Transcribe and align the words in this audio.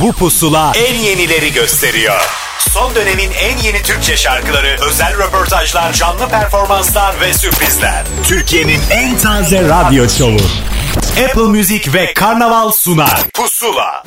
Bu 0.00 0.12
pusula 0.12 0.72
en 0.76 0.94
yenileri 0.94 1.52
gösteriyor. 1.52 2.20
Son 2.58 2.94
dönemin 2.94 3.30
en 3.30 3.58
yeni 3.58 3.82
Türkçe 3.82 4.16
şarkıları, 4.16 4.76
özel 4.88 5.18
röportajlar, 5.18 5.92
canlı 5.92 6.28
performanslar 6.28 7.20
ve 7.20 7.34
sürprizler. 7.34 8.04
Türkiye'nin 8.24 8.80
en 8.90 9.18
taze 9.18 9.68
radyo 9.68 10.08
şovu. 10.08 10.40
Apple 11.24 11.42
Music 11.42 11.92
ve 11.92 12.14
Karnaval 12.14 12.70
sunar. 12.70 13.22
Pusula. 13.34 14.04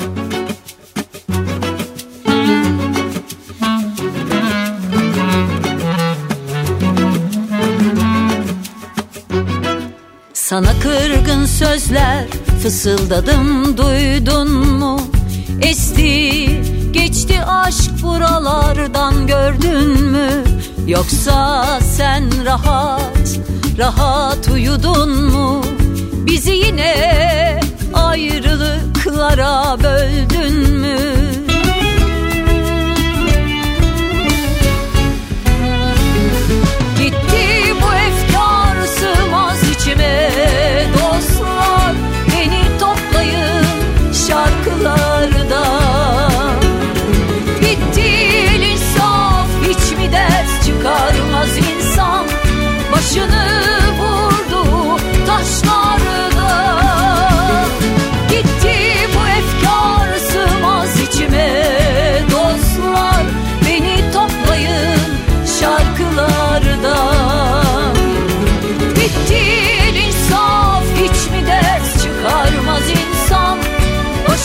Sana 10.34 10.80
kırgın 10.80 11.46
sözler 11.46 12.26
fısıldadım 12.64 13.78
duydun 13.78 14.52
mu? 14.52 15.11
Esti 15.62 16.46
geçti 16.92 17.44
aşk 17.44 18.04
buralardan 18.04 19.28
gördün 19.28 20.02
mü? 20.02 20.44
Yoksa 20.88 21.66
sen 21.82 22.46
rahat 22.46 23.40
rahat 23.78 24.50
uyudun 24.54 25.32
mu? 25.32 25.62
Bizi 26.14 26.52
yine 26.52 26.96
ayrılıklara 27.94 29.78
böldün 29.84 30.70
mü? 30.70 30.98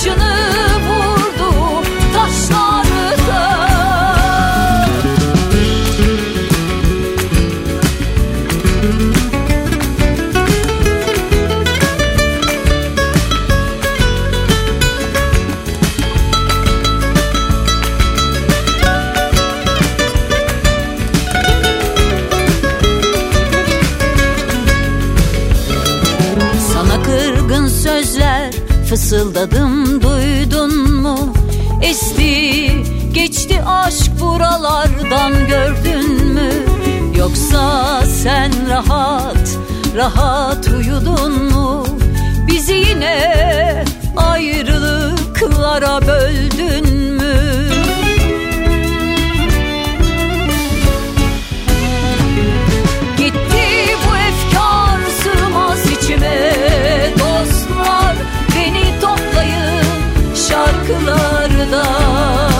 Başını 0.06 0.65
fısıldadım 28.96 30.02
duydun 30.02 30.94
mu? 30.94 31.18
Esti 31.82 32.70
geçti 33.12 33.62
aşk 33.66 34.10
buralardan 34.20 35.32
gördün 35.48 36.24
mü? 36.24 36.50
Yoksa 37.18 38.02
sen 38.06 38.52
rahat 38.70 39.58
rahat 39.96 40.68
uyudun 40.68 41.52
mu? 41.52 41.86
Bizi 42.46 42.74
yine 42.74 43.84
ayrılıklara 44.16 46.06
böldün 46.06 46.95
şarkılarda 61.70 62.55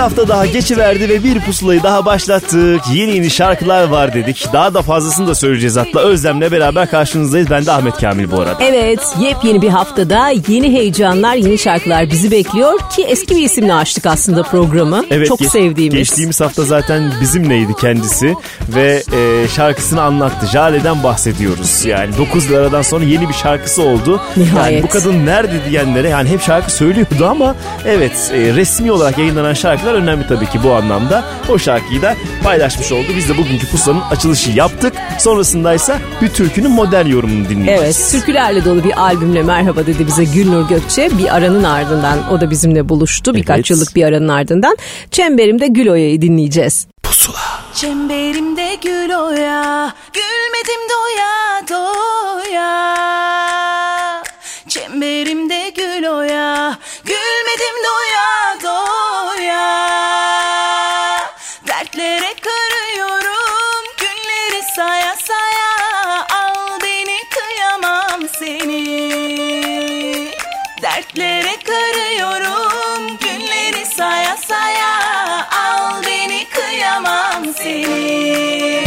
hafta 0.00 0.28
daha 0.28 0.46
geçiverdi 0.46 1.08
ve 1.08 1.24
bir 1.24 1.40
pusulayı 1.40 1.82
daha 1.82 2.04
başlattık. 2.04 2.80
Yeni 2.94 3.14
yeni 3.14 3.30
şarkılar 3.30 3.88
var 3.88 4.14
dedik. 4.14 4.46
Daha 4.52 4.74
da 4.74 4.82
fazlasını 4.82 5.26
da 5.26 5.34
söyleyeceğiz 5.34 5.76
hatta. 5.76 6.00
Özlem'le 6.00 6.40
beraber 6.52 6.90
karşınızdayız. 6.90 7.50
Ben 7.50 7.66
de 7.66 7.72
Ahmet 7.72 7.98
Kamil 8.00 8.30
bu 8.30 8.40
arada. 8.40 8.64
Evet, 8.64 9.00
yepyeni 9.20 9.62
bir 9.62 9.68
haftada 9.68 10.28
yeni 10.48 10.72
heyecanlar, 10.72 11.34
yeni 11.34 11.58
şarkılar 11.58 12.10
bizi 12.10 12.30
bekliyor 12.30 12.78
ki 12.96 13.02
eski 13.02 13.36
bir 13.36 13.42
isimle 13.42 13.74
açtık 13.74 14.06
aslında 14.06 14.42
programı. 14.42 15.04
Evet, 15.10 15.28
Çok 15.28 15.38
geç- 15.38 15.50
sevdiğimiz. 15.50 15.98
Geçtiğimiz 15.98 16.40
hafta 16.40 16.62
zaten 16.64 17.12
bizimleydi 17.20 17.72
kendisi 17.80 18.34
ve 18.68 19.02
e, 19.12 19.48
şarkısını 19.48 20.02
anlattı. 20.02 20.46
Jale'den 20.46 21.02
bahsediyoruz. 21.02 21.84
Yani 21.84 22.16
9 22.18 22.50
liradan 22.50 22.82
sonra 22.82 23.04
yeni 23.04 23.28
bir 23.28 23.34
şarkısı 23.34 23.82
oldu. 23.82 24.20
Nihayet. 24.36 24.72
Yani 24.72 24.82
bu 24.82 24.88
kadın 24.88 25.26
nerede 25.26 25.64
diyenlere 25.70 26.08
yani 26.08 26.28
hep 26.28 26.42
şarkı 26.42 26.72
söylüyordu 26.72 27.26
ama 27.30 27.54
evet 27.86 28.30
e, 28.34 28.54
resmi 28.54 28.92
olarak 28.92 29.18
yayınlanan 29.18 29.54
şarkılar 29.54 29.89
önemli 29.94 30.26
tabii 30.26 30.46
ki 30.46 30.62
bu 30.64 30.72
anlamda. 30.74 31.24
O 31.48 31.58
şarkıyı 31.58 32.02
da 32.02 32.16
paylaşmış 32.42 32.92
oldu. 32.92 33.06
Biz 33.16 33.28
de 33.28 33.36
bugünkü 33.38 33.66
pusulanın 33.70 34.00
açılışı 34.10 34.50
yaptık. 34.50 34.92
Sonrasındaysa 35.18 35.98
bir 36.22 36.28
türkünün 36.28 36.70
modern 36.70 37.06
yorumunu 37.06 37.48
dinleyeceğiz. 37.48 37.98
Evet, 38.00 38.10
türkülerle 38.12 38.64
dolu 38.64 38.84
bir 38.84 39.00
albümle 39.00 39.42
merhaba 39.42 39.86
dedi 39.86 40.06
bize 40.06 40.24
Gülnur 40.24 40.68
Gökçe. 40.68 41.18
Bir 41.18 41.36
aranın 41.36 41.64
ardından 41.64 42.30
o 42.30 42.40
da 42.40 42.50
bizimle 42.50 42.88
buluştu. 42.88 43.34
Birkaç 43.34 43.56
Evet. 43.56 43.70
yıllık 43.70 43.96
bir 43.96 44.04
aranın 44.04 44.28
ardından. 44.28 44.76
Çemberimde 45.10 45.66
Gül 45.66 45.88
Oya'yı 45.88 46.22
dinleyeceğiz. 46.22 46.86
Çemberimde 47.74 48.74
gül 48.82 49.14
oya, 49.14 49.94
gülmedim 50.12 50.80
doya 50.90 51.68
doya. 51.70 53.29
Kıyamam 77.70 78.79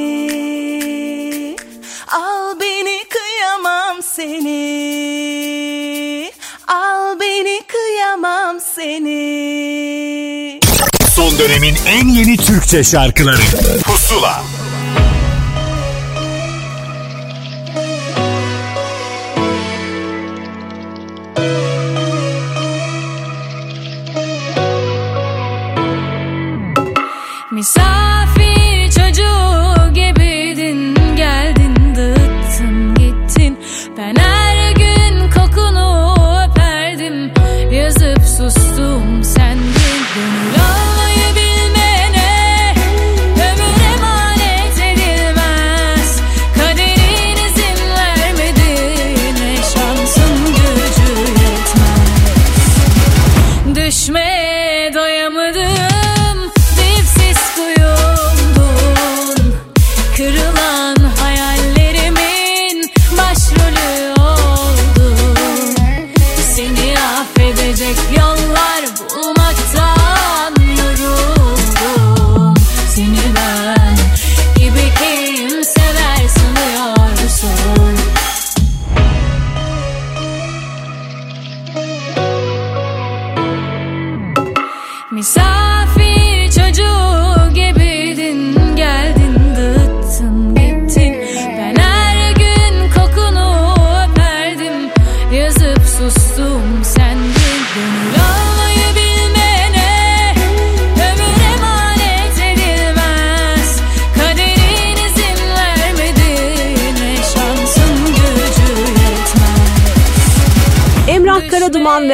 Al 2.11 2.59
beni 2.59 3.03
kıyamam 3.09 4.03
seni. 4.15 4.51
Al 6.67 7.19
beni 7.19 7.61
kıyamam 7.67 8.59
seni. 8.75 10.59
Son 11.15 11.39
dönemin 11.39 11.75
en 11.87 12.07
yeni 12.07 12.37
Türkçe 12.37 12.83
şarkıları. 12.83 13.41
Pusula 13.83 14.43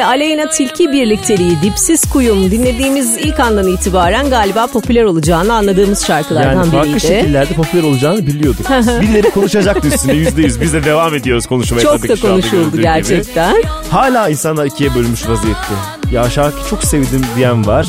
Aleyna 0.08 0.48
Tilki 0.48 0.92
birlikteliği 0.92 1.62
Dipsiz 1.62 2.10
Kuyum 2.10 2.50
dinlediğimiz 2.50 3.16
ilk 3.16 3.40
andan 3.40 3.66
itibaren 3.68 4.30
galiba 4.30 4.66
popüler 4.66 5.04
olacağını 5.04 5.54
anladığımız 5.54 6.06
şarkılardan 6.06 6.52
Yani 6.52 6.70
farklı 6.70 6.88
biriydi. 6.90 7.00
şekillerde 7.00 7.54
popüler 7.54 7.82
olacağını 7.82 8.26
biliyorduk. 8.26 8.70
Birileri 8.70 9.30
konuşacaktı 9.30 9.88
üstüne 9.88 10.12
yüzde 10.12 10.42
yüz. 10.42 10.60
Biz 10.60 10.72
de 10.72 10.84
devam 10.84 11.14
ediyoruz 11.14 11.46
konuşmaya. 11.46 11.80
Çok 11.80 12.02
da 12.08 12.16
konuşuldu 12.16 12.50
görüldüğü 12.50 12.72
gibi. 12.72 12.82
gerçekten. 12.82 13.62
Hala 13.90 14.28
insanlar 14.28 14.66
ikiye 14.66 14.94
bölünmüş 14.94 15.28
vaziyette. 15.28 15.74
Ya 16.12 16.30
şarkı 16.30 16.70
çok 16.70 16.84
sevdim 16.84 17.22
diyen 17.36 17.66
var. 17.66 17.88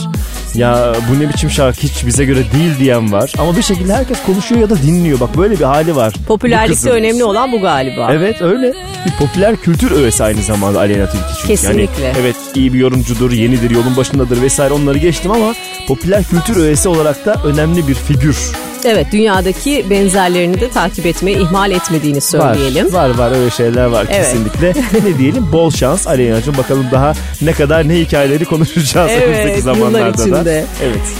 Ya 0.56 0.94
bu 1.10 1.19
ne 1.19 1.30
biçim 1.30 1.50
şarkı 1.50 1.81
hiç 1.81 2.06
bize 2.06 2.25
göre 2.25 2.40
değil 2.54 2.80
diyen 2.80 3.12
var. 3.12 3.34
Ama 3.38 3.57
bir 3.57 3.62
şekilde 3.62 3.94
herkes 3.94 4.18
konuşuyor 4.25 4.62
ya 4.62 4.69
da 4.69 4.78
dinliyor. 4.81 5.19
Bak 5.19 5.38
böyle 5.38 5.60
bir 5.60 5.63
hali 5.63 5.96
var. 5.96 6.13
Popülerlikte 6.28 6.90
önemli 6.90 7.24
olan 7.24 7.51
bu 7.51 7.62
galiba. 7.62 8.10
Evet 8.12 8.42
öyle. 8.42 8.74
Bir 9.06 9.12
popüler 9.19 9.56
kültür 9.56 9.92
öğesi 9.92 10.24
aynı 10.24 10.42
zamanda 10.44 10.80
Aleyna 10.80 11.06
Tilki 11.06 11.25
çünkü. 11.36 11.48
Kesinlikle. 11.48 12.06
Yani, 12.06 12.18
evet 12.22 12.36
iyi 12.56 12.74
bir 12.74 12.80
yorumcudur, 12.80 13.31
yenidir, 13.31 13.69
yolun 13.69 13.98
başındadır 13.98 14.42
vesaire 14.42 14.74
onları 14.74 14.98
geçtim 14.98 15.31
ama 15.31 15.54
popüler 15.88 16.24
kültür 16.24 16.57
öğesi 16.57 16.90
olarak 16.90 17.25
da 17.25 17.36
önemli 17.45 17.88
bir 17.88 17.95
figür. 17.95 18.38
Evet 18.86 19.08
dünyadaki 19.12 19.86
benzerlerini 19.90 20.62
de 20.62 20.70
takip 20.70 21.06
etmeyi 21.06 21.38
ihmal 21.38 21.72
etmediğini 21.72 22.22
söyleyelim. 22.22 22.94
Var, 22.94 23.10
var 23.10 23.18
var 23.18 23.31
öyle 23.40 23.50
şeyler 23.50 23.86
var 23.86 24.08
Evet. 24.12 24.26
kesinlikle. 24.26 24.74
ne 25.10 25.18
diyelim 25.18 25.52
bol 25.52 25.72
şans 25.72 26.08
Aleyna'cığım 26.08 26.58
bakalım 26.58 26.86
daha 26.92 27.14
ne 27.42 27.52
kadar 27.52 27.88
ne 27.90 27.96
hikayeleri 27.96 28.46
konuşacağız 28.46 29.12
Evet, 29.14 29.24
önümüzdeki 29.28 29.62
zamanlarda 29.62 30.46
da. 30.46 30.52
Evet. 30.52 30.66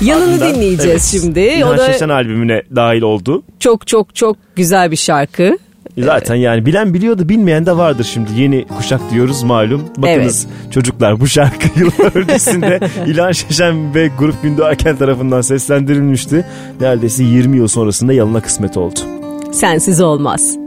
Yanını 0.02 0.34
Ardından- 0.34 0.56
dinleyeceğiz 0.56 1.12
şimdi. 1.12 1.40
İlhan 1.40 1.74
O 1.76 1.78
da- 1.78 1.92
Şeşen 1.94 2.10
albümüne 2.10 2.62
dahil 2.76 3.02
oldu. 3.02 3.44
Çok 3.60 3.88
çok 3.88 4.16
çok 4.16 4.38
güzel 4.56 4.92
bir 4.92 4.96
şarkı. 4.96 5.58
Zaten 6.06 6.36
yani 6.36 6.66
bilen 6.66 6.94
biliyordu 6.94 7.30
bilmeyen 7.30 7.66
de 7.66 7.78
vardır 7.78 8.04
şimdi. 8.14 8.42
Yeni 8.42 8.66
kuşak 8.78 9.02
diyoruz 9.12 9.44
malum. 9.44 9.82
Bakınız 9.98 10.48
çocuklar 10.72 11.20
bu 11.20 11.28
şarkı 11.28 11.80
yıllar 11.80 12.16
öncesinde 12.16 12.80
İlhan 13.08 13.32
Şeşen 13.32 13.96
ve 13.96 14.10
Grup 14.20 14.44
Gündoğarken 14.44 14.96
tarafından 14.96 15.42
seslendirilmişti. 15.42 16.46
Neredeyse 16.82 17.24
20 17.24 17.58
yıl 17.58 17.68
sonrasında 17.68 18.14
yalına 18.14 18.42
kısmet 18.42 18.78
oldu. 18.78 19.00
Sensiz 19.52 20.02
olmaz. 20.02 20.58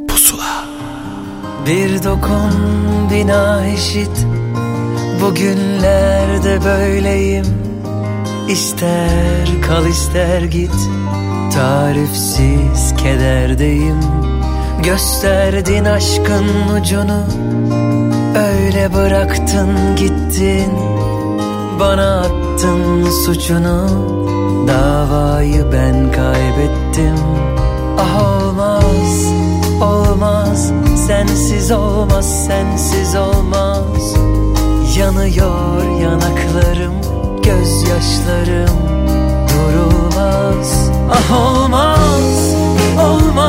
Bir 1.66 2.04
dokun 2.04 2.52
bina 3.10 3.66
eşit 3.66 4.26
Bugünlerde 5.20 6.58
böyleyim 6.64 7.46
İster 8.48 9.48
kal 9.68 9.86
ister 9.86 10.42
git 10.42 10.74
Tarifsiz 11.54 12.94
kederdeyim 13.02 14.00
Gösterdin 14.84 15.84
aşkın 15.84 16.44
ucunu 16.76 17.24
Öyle 18.36 18.94
bıraktın 18.94 19.96
gittin. 19.96 20.72
Bana 21.80 22.20
attın 22.20 23.10
suçunu 23.24 23.86
Davayı 24.68 25.64
ben 25.72 26.12
kaybettim. 26.12 27.16
Ah 27.98 28.22
olmaz, 28.22 29.26
olmaz 29.80 30.72
Sensiz 31.06 31.72
olmaz, 31.72 32.46
sensiz 32.46 33.14
olmaz. 33.14 34.14
Yanıyor 34.98 36.00
yanaklarım, 36.00 36.94
gözyaşlarım 37.42 38.78
Durulmaz. 39.48 40.90
Ah 41.10 41.46
olmaz, 41.46 42.54
olmaz 42.98 43.41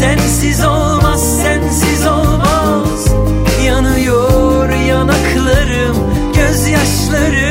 Sensiz 0.00 0.64
olmaz, 0.64 1.42
sensiz 1.42 2.06
olmaz. 2.06 3.06
Yanıyor 3.66 4.68
yanaklarım, 4.68 5.96
gözyaşlarım 6.36 7.47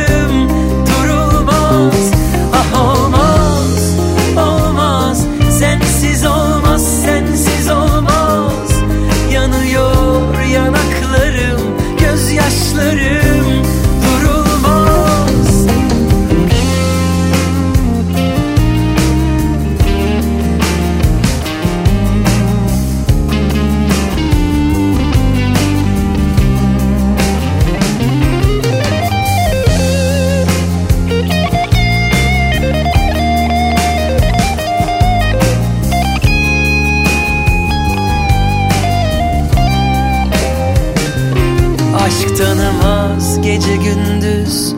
tanımaz 42.37 43.41
gece 43.41 43.75
gündüz. 43.75 44.75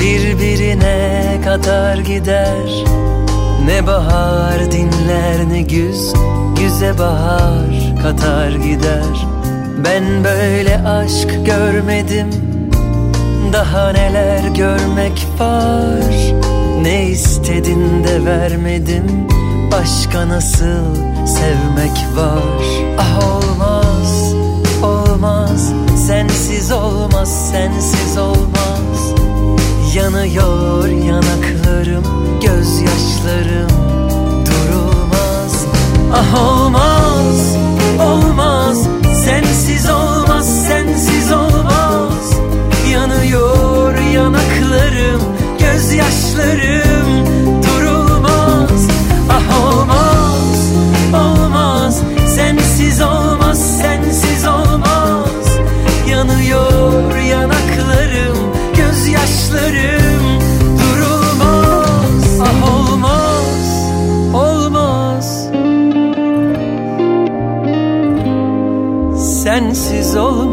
Birbirine 0.00 1.40
kadar 1.44 1.98
gider. 1.98 2.84
Ne 3.64 3.86
bahar 3.86 4.72
dinler 4.72 5.48
ne 5.48 5.62
güz. 5.62 6.12
Yüze 6.62 6.98
bahar 6.98 7.96
katar 8.02 8.50
gider. 8.50 9.26
Ben 9.84 10.24
böyle 10.24 10.78
aşk 10.88 11.46
görmedim. 11.46 12.28
Daha 13.52 13.92
neler 13.92 14.44
görmek 14.48 15.26
var? 15.38 16.34
Ne 16.82 17.06
istedin 17.06 18.04
de 18.04 18.24
vermedim 18.24 19.28
Başka 19.72 20.28
nasıl 20.28 20.94
sevmek 21.26 22.16
var? 22.16 22.64
Ah 22.98 23.18
olmaz, 23.28 24.34
olmaz 24.82 25.72
Sensiz 26.08 26.72
olmaz, 26.72 27.50
sensiz 27.50 28.18
olmaz. 28.18 29.14
Yanıyor 29.94 30.88
yanaklarım, 30.88 32.04
gözyaşlarım. 32.40 33.70
Durulmaz. 34.46 35.66
Ah 36.12 36.42
olmaz, 36.42 37.56
olmaz. 38.00 38.78
Sensiz 39.24 39.90
olmaz, 39.90 40.66
sensiz 40.68 41.32
olmaz. 41.32 42.32
Yanıyor 42.92 43.94
yanaklarım, 43.98 45.22
gözyaşlarım 45.58 47.07
gözyaşlarım 59.48 60.40
durulmaz. 60.78 62.40
Ah 62.40 62.62
olmaz, 62.74 63.90
olmaz. 64.34 65.48
Sensiz 69.42 70.16
olmaz 70.16 70.47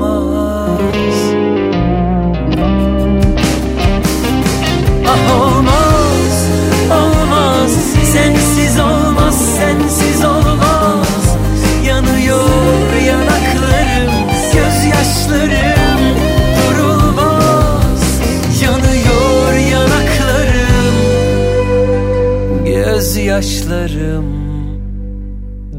gözyaşlarım 23.36 24.25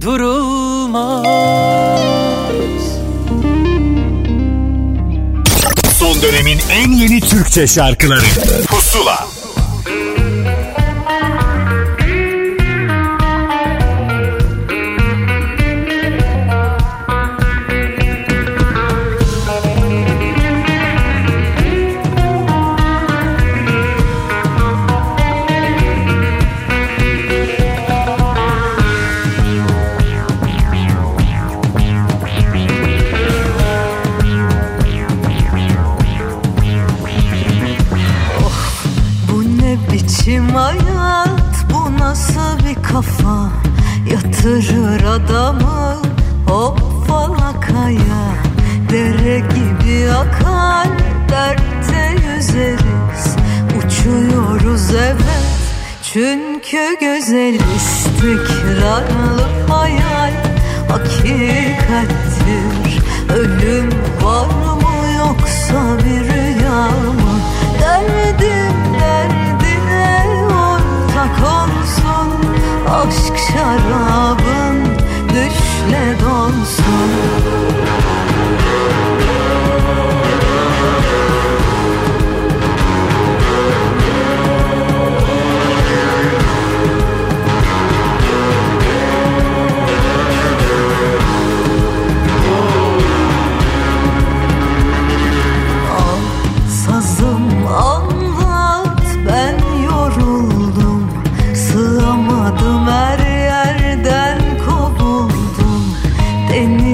durulmaz. 0.00 1.26
Son 5.98 6.22
dönemin 6.22 6.58
en 6.70 6.90
yeni 6.90 7.20
Türkçe 7.20 7.66
şarkıları 7.66 8.25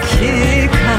Φυσικά. 0.00 0.91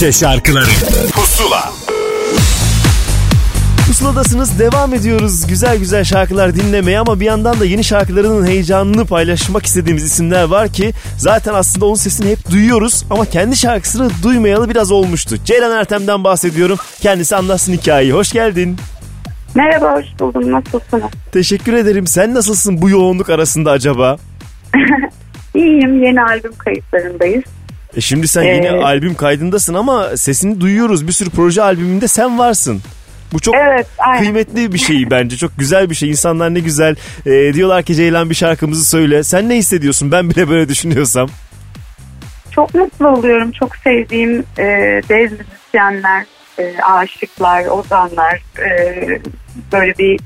Türkçe 0.00 0.18
şarkıları 0.18 0.70
Pusula 1.12 1.72
Pusuladasınız 3.86 4.58
devam 4.58 4.94
ediyoruz 4.94 5.46
güzel 5.46 5.78
güzel 5.78 6.04
şarkılar 6.04 6.54
dinlemeye 6.54 6.98
ama 6.98 7.20
bir 7.20 7.24
yandan 7.24 7.60
da 7.60 7.64
yeni 7.64 7.84
şarkılarının 7.84 8.46
heyecanını 8.46 9.06
paylaşmak 9.06 9.66
istediğimiz 9.66 10.04
isimler 10.04 10.44
var 10.44 10.68
ki 10.68 10.92
zaten 11.16 11.54
aslında 11.54 11.86
onun 11.86 11.94
sesini 11.94 12.30
hep 12.30 12.50
duyuyoruz 12.50 13.04
ama 13.10 13.24
kendi 13.24 13.56
şarkısını 13.56 14.10
duymayalı 14.22 14.70
biraz 14.70 14.92
olmuştu. 14.92 15.36
Ceylan 15.44 15.78
Ertem'den 15.78 16.24
bahsediyorum. 16.24 16.78
Kendisi 17.00 17.36
anlatsın 17.36 17.72
hikayeyi. 17.72 18.12
Hoş 18.12 18.32
geldin. 18.32 18.76
Merhaba, 19.54 19.94
hoş 19.96 20.06
buldum. 20.20 20.52
Nasılsınız? 20.52 21.10
Teşekkür 21.32 21.72
ederim. 21.72 22.06
Sen 22.06 22.34
nasılsın 22.34 22.82
bu 22.82 22.90
yoğunluk 22.90 23.30
arasında 23.30 23.70
acaba? 23.70 24.16
İyiyim, 25.54 26.04
yeni 26.04 26.22
albüm 26.22 26.52
kayıtlarındayız. 26.58 27.44
E 27.96 28.00
şimdi 28.00 28.28
sen 28.28 28.42
yeni 28.42 28.66
Ee, 28.66 28.70
albüm 28.70 29.14
kaydındasın 29.14 29.74
ama 29.74 30.16
sesini 30.16 30.60
duyuyoruz. 30.60 31.06
Bir 31.06 31.12
sürü 31.12 31.30
proje 31.30 31.62
albümünde 31.62 32.08
sen 32.08 32.38
varsın. 32.38 32.80
Bu 33.32 33.40
çok 33.40 33.54
Evet, 33.54 33.86
aynen. 33.98 34.22
kıymetli 34.22 34.72
bir 34.72 34.78
şey 34.78 35.10
bence. 35.10 35.36
Çok 35.36 35.58
güzel 35.58 35.90
bir 35.90 35.94
şey. 35.94 36.10
İnsanlar 36.10 36.54
ne 36.54 36.60
güzel 36.60 36.96
e, 37.26 37.54
diyorlar 37.54 37.82
ki 37.82 37.94
Ceylan 37.94 38.30
bir 38.30 38.34
şarkımızı 38.34 38.86
söyle. 38.86 39.22
Sen 39.24 39.48
ne 39.48 39.56
hissediyorsun? 39.56 40.12
Ben 40.12 40.30
bile 40.30 40.48
böyle 40.48 40.68
düşünüyorsam. 40.68 41.28
Çok 42.50 42.74
mutlu 42.74 43.08
oluyorum. 43.08 43.52
Çok 43.52 43.76
sevdiğim 43.76 44.44
e, 44.58 44.64
dev 45.08 45.30
müzisyenler, 45.30 46.24
e, 46.58 46.74
aşıklar, 46.82 47.64
ozanlar 47.66 48.42
e, 48.58 49.08
böyle 49.72 49.98
bir 49.98 50.20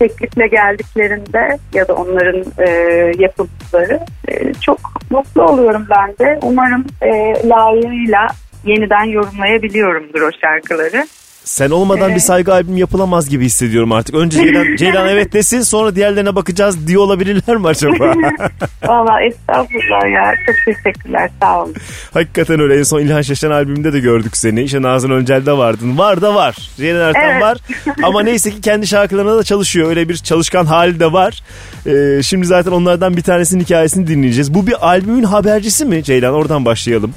teklifle 0.00 0.46
geldiklerinde 0.46 1.58
ya 1.74 1.88
da 1.88 1.94
onların 1.94 2.44
e, 2.58 2.70
yapımcıları 3.18 4.00
e, 4.28 4.54
çok 4.54 4.78
mutlu 5.10 5.42
oluyorum 5.42 5.86
ben 5.90 6.18
de. 6.18 6.38
Umarım 6.42 6.86
e, 7.02 7.08
layığıyla 7.48 8.26
yeniden 8.64 9.04
yorumlayabiliyorumdur 9.04 10.22
o 10.22 10.30
şarkıları. 10.40 11.06
Sen 11.44 11.70
olmadan 11.70 12.10
Ee, 12.10 12.14
bir 12.14 12.20
saygı 12.20 12.52
albüm 12.52 12.76
yapılamaz 12.76 13.28
gibi 13.28 13.44
hissediyorum 13.44 13.92
artık. 13.92 14.14
Önce 14.14 14.38
Ceylan, 14.42 14.66
Ceylan 14.78 15.08
evet 15.08 15.32
desin 15.32 15.60
sonra 15.60 15.94
diğerlerine 15.96 16.34
bakacağız 16.34 16.86
diye 16.86 16.98
olabilirler 16.98 17.56
mi 17.56 17.66
acaba? 17.68 17.94
Valla 18.86 19.20
estağfurullah 19.22 20.12
ya. 20.14 20.34
Çok 20.46 20.74
teşekkürler. 20.74 21.30
Sağ 21.42 21.62
olun. 21.62 21.74
Hakikaten 22.14 22.60
öyle. 22.60 22.78
En 22.78 22.82
son 22.82 23.00
İlhan 23.00 23.22
Şaşan 23.22 23.50
albümünde 23.50 23.92
de 23.92 24.00
gördük 24.00 24.36
seni. 24.36 24.62
İşte 24.62 24.82
Nazan 24.82 25.10
Öncel'de 25.10 25.52
vardın. 25.52 25.98
Var 25.98 26.22
da 26.22 26.34
var. 26.34 26.56
Ceylan 26.76 27.08
Ertem 27.08 27.30
Evet. 27.30 27.42
var. 27.42 27.58
Ama 28.02 28.22
neyse 28.22 28.50
ki 28.50 28.60
kendi 28.60 28.86
şarkılarına 28.86 29.36
da 29.36 29.42
çalışıyor. 29.42 29.88
Öyle 29.88 30.08
bir 30.08 30.16
çalışkan 30.16 30.66
hali 30.66 31.00
de 31.00 31.12
var. 31.12 31.42
Ee, 31.86 32.22
şimdi 32.22 32.46
zaten 32.46 32.70
onlardan 32.70 33.16
bir 33.16 33.22
tanesinin 33.22 33.64
hikayesini 33.64 34.06
dinleyeceğiz. 34.06 34.54
Bu 34.54 34.66
bir 34.66 34.88
albümün 34.88 35.22
habercisi 35.24 35.84
mi 35.84 36.04
Ceylan? 36.04 36.34
Oradan 36.34 36.64
başlayalım. 36.64 37.14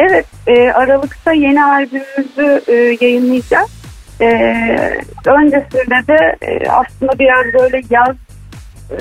Evet, 0.00 0.26
e, 0.46 0.72
Aralık'ta 0.72 1.32
yeni 1.32 1.64
albümümüzü 1.64 2.62
e, 2.68 2.74
yayınlayacağız. 3.00 3.70
E, 4.20 4.26
öncesinde 5.26 6.06
de 6.08 6.36
e, 6.42 6.70
aslında 6.70 7.18
biraz 7.18 7.44
böyle 7.60 7.82
yaz 7.90 8.16
e, 8.90 8.96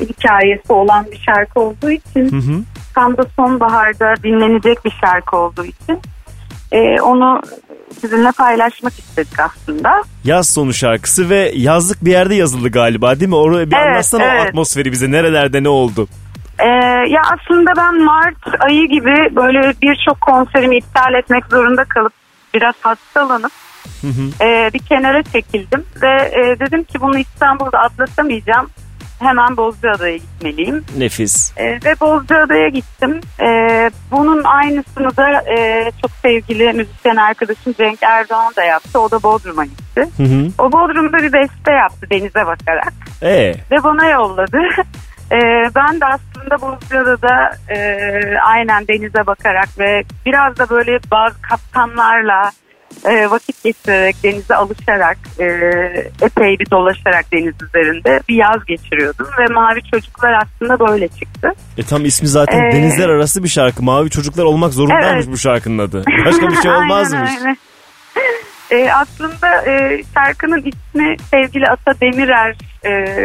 hikayesi 0.00 0.72
olan 0.72 1.06
bir 1.12 1.18
şarkı 1.26 1.60
olduğu 1.60 1.90
için 1.90 2.32
Hı 2.32 2.36
hı. 2.36 2.62
tam 2.94 3.16
da 3.16 3.22
sonbaharda 3.36 4.14
dinlenecek 4.22 4.84
bir 4.84 4.92
şarkı 5.04 5.36
olduğu 5.36 5.64
için 5.64 6.00
e, 6.72 7.00
onu 7.00 7.42
sizinle 8.00 8.32
paylaşmak 8.32 8.92
istedik 8.92 9.40
aslında. 9.40 10.02
Yaz 10.24 10.48
sonu 10.48 10.74
şarkısı 10.74 11.30
ve 11.30 11.52
yazlık 11.54 12.04
bir 12.04 12.10
yerde 12.10 12.34
yazıldı 12.34 12.68
galiba 12.68 13.20
değil 13.20 13.28
mi? 13.28 13.36
Oraya 13.36 13.70
bir 13.70 13.76
Evet, 13.76 13.86
anlatsana 13.86 14.22
o 14.22 14.26
evet. 14.26 14.46
atmosferi 14.46 14.92
bize. 14.92 15.10
Nerelerde 15.10 15.62
ne 15.62 15.68
oldu? 15.68 16.08
Ee, 16.58 16.66
ya 17.08 17.22
aslında 17.22 17.70
ben 17.76 18.04
Mart 18.04 18.60
ayı 18.60 18.88
gibi 18.88 19.36
böyle 19.36 19.74
birçok 19.82 20.20
konserimi 20.20 20.76
iptal 20.76 21.14
etmek 21.14 21.44
zorunda 21.46 21.84
kalıp 21.84 22.12
biraz 22.54 22.74
hastalanıp 22.80 23.52
e, 24.40 24.70
bir 24.74 24.78
kenara 24.78 25.22
çekildim 25.22 25.84
ve 26.02 26.30
e, 26.32 26.60
dedim 26.60 26.84
ki 26.84 27.00
bunu 27.00 27.18
İstanbul'da 27.18 27.78
atlatamayacağım. 27.78 28.70
Hemen 29.18 29.56
Bozcaada'ya 29.56 30.16
gitmeliyim. 30.16 30.84
Nefis. 30.98 31.52
E, 31.56 31.64
ve 31.64 32.00
Bozcaada'ya 32.00 32.68
gittim. 32.68 33.20
E, 33.40 33.90
bunun 34.10 34.44
aynısını 34.44 35.16
da 35.16 35.52
e, 35.52 35.90
çok 36.02 36.10
sevgili 36.22 36.72
müzisyen 36.72 37.16
arkadaşım 37.16 37.74
Cenk 37.78 38.02
Erdoğan 38.02 38.52
da 38.56 38.64
yaptı. 38.64 39.00
O 39.00 39.10
da 39.10 39.22
Bodrum'a 39.22 39.64
gitti. 39.64 40.08
Hı 40.16 40.22
hı. 40.22 40.48
O 40.58 40.72
Bodrum'da 40.72 41.16
bir 41.18 41.32
beste 41.32 41.72
yaptı 41.72 42.06
denize 42.10 42.46
bakarak 42.46 42.92
Ee, 43.22 43.54
ve 43.70 43.82
bana 43.82 44.06
yolladı. 44.08 44.58
Ee, 45.32 45.70
ben 45.74 46.00
de 46.00 46.04
aslında 46.06 46.60
Bozcaada'da 46.60 47.50
e, 47.68 47.78
aynen 48.46 48.88
denize 48.88 49.26
bakarak 49.26 49.68
ve 49.78 50.02
biraz 50.26 50.58
da 50.58 50.68
böyle 50.70 50.98
bazı 51.10 51.42
kaptanlarla 51.42 52.50
e, 53.04 53.30
vakit 53.30 53.64
geçirerek 53.64 54.16
denize 54.24 54.54
alışarak 54.54 55.18
e, 55.40 55.44
epey 56.22 56.58
bir 56.58 56.70
dolaşarak 56.70 57.32
deniz 57.32 57.54
üzerinde 57.62 58.20
bir 58.28 58.34
yaz 58.34 58.64
geçiriyordum 58.64 59.26
ve 59.38 59.46
Mavi 59.46 59.80
Çocuklar 59.90 60.32
aslında 60.42 60.88
böyle 60.88 61.08
çıktı. 61.08 61.52
e 61.78 61.82
tam 61.82 62.04
ismi 62.04 62.28
zaten 62.28 62.58
Ee, 62.64 62.72
denizler 62.72 63.08
arası 63.08 63.44
bir 63.44 63.48
şarkı. 63.48 63.82
Mavi 63.82 64.10
çocuklar 64.10 64.44
olmak 64.44 64.72
zorundaymış 64.72 65.24
Evet. 65.24 65.32
bu 65.32 65.36
şarkının 65.38 65.78
adı. 65.78 66.04
Başka 66.26 66.48
bir 66.48 66.56
şey 66.56 66.70
olmazmış. 66.76 67.30
Aynen 67.30 67.46
öyle. 67.46 67.56
E, 68.70 68.92
aslında 68.92 69.66
e, 69.66 70.02
şarkının 70.14 70.58
ismi 70.58 71.16
sevgili 71.30 71.66
Ata 71.66 72.00
Demirer 72.00 72.56
e, 72.86 73.16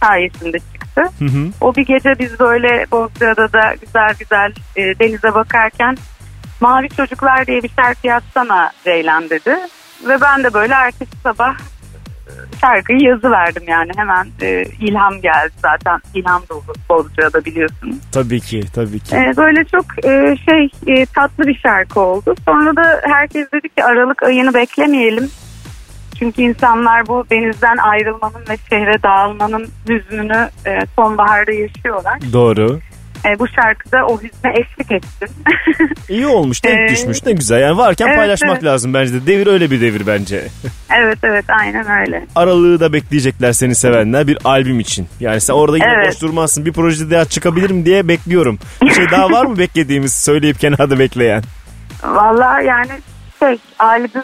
sayesinde 0.00 0.58
çıktı. 0.58 1.02
Hı 1.18 1.24
hı. 1.24 1.50
O 1.60 1.74
bir 1.74 1.86
gece 1.86 2.18
biz 2.18 2.40
böyle 2.40 2.86
Bozcaada'da 2.90 3.74
güzel 3.80 4.14
güzel 4.18 4.52
e, 4.76 4.98
denize 4.98 5.34
bakarken 5.34 5.96
Mavi 6.60 6.88
Çocuklar 6.88 7.46
diye 7.46 7.62
bir 7.62 7.70
şarkı 7.76 8.06
yazsana 8.06 8.72
Ceylan 8.84 9.30
dedi. 9.30 9.56
Ve 10.08 10.20
ben 10.20 10.44
de 10.44 10.54
böyle 10.54 10.74
ertesi 10.74 11.16
sabah 11.22 11.54
şarkıyı 12.60 13.00
yazı 13.00 13.30
verdim 13.30 13.62
yani 13.66 13.90
hemen 13.96 14.26
e, 14.42 14.64
ilham 14.80 15.20
geldi 15.20 15.52
zaten 15.62 16.00
ilham 16.14 16.42
dolu 16.48 16.62
Bozcaada 16.88 17.44
biliyorsunuz. 17.44 17.96
Tabii 18.12 18.40
ki, 18.40 18.60
tabii 18.74 19.00
ki. 19.00 19.16
E, 19.16 19.36
böyle 19.36 19.64
çok 19.64 20.04
e, 20.04 20.36
şey 20.50 20.70
e, 20.86 21.06
tatlı 21.06 21.46
bir 21.46 21.58
şarkı 21.58 22.00
oldu. 22.00 22.34
Sonra 22.44 22.76
da 22.76 23.00
herkes 23.02 23.52
dedi 23.52 23.68
ki 23.68 23.84
Aralık 23.84 24.22
ayını 24.22 24.54
beklemeyelim. 24.54 25.30
Çünkü 26.18 26.42
insanlar 26.42 27.06
bu 27.06 27.24
denizden 27.30 27.76
ayrılmanın 27.76 28.44
ve 28.48 28.56
şehre 28.70 29.02
dağılmanın 29.02 29.68
hüznünü 29.88 30.48
e, 30.66 30.78
sonbaharda 30.96 31.52
yaşıyorlar. 31.52 32.18
Doğru. 32.32 32.80
E, 33.26 33.38
bu 33.38 33.48
şarkıda 33.48 34.06
o 34.06 34.16
hüzne 34.22 34.50
eşlik 34.50 34.92
ettim. 34.92 35.28
İyi 36.08 36.26
olmuş, 36.26 36.64
denk 36.64 36.90
Ee, 36.90 36.92
düşmüş. 36.94 37.26
Ne 37.26 37.32
güzel. 37.32 37.60
Yani 37.60 37.76
varken 37.76 38.06
evet, 38.06 38.16
paylaşmak 38.16 38.52
evet. 38.52 38.64
lazım 38.64 38.94
bence 38.94 39.12
de. 39.14 39.26
Devir 39.26 39.46
öyle 39.46 39.70
bir 39.70 39.80
devir 39.80 40.06
bence. 40.06 40.42
evet 40.96 41.18
evet 41.22 41.44
aynen 41.60 42.00
öyle. 42.00 42.26
Aralığı 42.36 42.80
da 42.80 42.92
bekleyecekler 42.92 43.52
seni 43.52 43.74
sevenler 43.74 44.26
bir 44.26 44.38
albüm 44.44 44.80
için. 44.80 45.08
Yani 45.20 45.40
sen 45.40 45.54
orada 45.54 45.76
yine 45.76 45.92
Evet. 45.96 46.08
boş 46.08 46.22
durmazsın. 46.22 46.66
Bir 46.66 46.72
projede 46.72 47.10
daha 47.10 47.24
çıkabilir 47.24 47.70
mi 47.70 47.84
diye 47.84 48.08
bekliyorum. 48.08 48.58
Bir 48.82 48.90
şey 48.90 49.10
daha 49.10 49.30
var 49.30 49.46
mı 49.46 49.58
beklediğimiz 49.58 50.14
söyleyip 50.14 50.60
kenarda 50.60 50.98
bekleyen? 50.98 51.42
Vallahi 52.04 52.66
yani 52.66 52.90
şey 53.38 53.58
albüm 53.78 54.22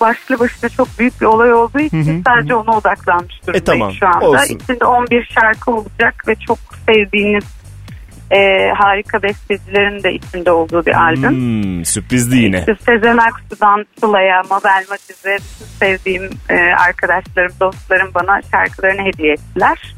başlı 0.00 0.38
başına 0.38 0.70
çok 0.70 0.88
büyük 0.98 1.20
bir 1.20 1.26
olay 1.26 1.52
olduğu 1.54 1.78
için 1.80 2.06
Hı 2.06 2.10
hı, 2.10 2.22
sadece 2.26 2.54
ona 2.54 2.76
odaklanmış 2.76 3.34
durumdayım 3.42 3.62
E, 3.62 3.64
tamam, 3.64 3.92
şu 3.92 4.06
anda. 4.06 4.26
olsun. 4.26 4.54
İçinde 4.54 4.84
11 4.84 5.30
şarkı 5.40 5.70
olacak 5.70 6.28
ve 6.28 6.34
çok 6.34 6.58
sevdiğiniz 6.86 7.44
e, 8.32 8.70
harika 8.76 9.22
bestecilerin 9.22 10.02
de 10.02 10.12
içinde 10.12 10.50
olduğu 10.50 10.86
bir 10.86 10.94
albüm. 10.94 11.30
Hmm, 11.30 11.84
sürprizdi 11.84 12.36
yine. 12.36 12.58
İşte 12.58 12.76
Sezen 12.86 13.16
Aksu'dan 13.16 13.84
Sıla'ya, 14.00 14.42
Mabel 14.50 14.84
Matiz'e 14.90 15.38
sevdiğim 15.80 16.30
e, 16.48 16.54
arkadaşlarım, 16.56 17.52
dostlarım 17.60 18.10
bana 18.14 18.40
şarkılarını 18.50 19.02
hediye 19.02 19.32
ettiler. 19.32 19.94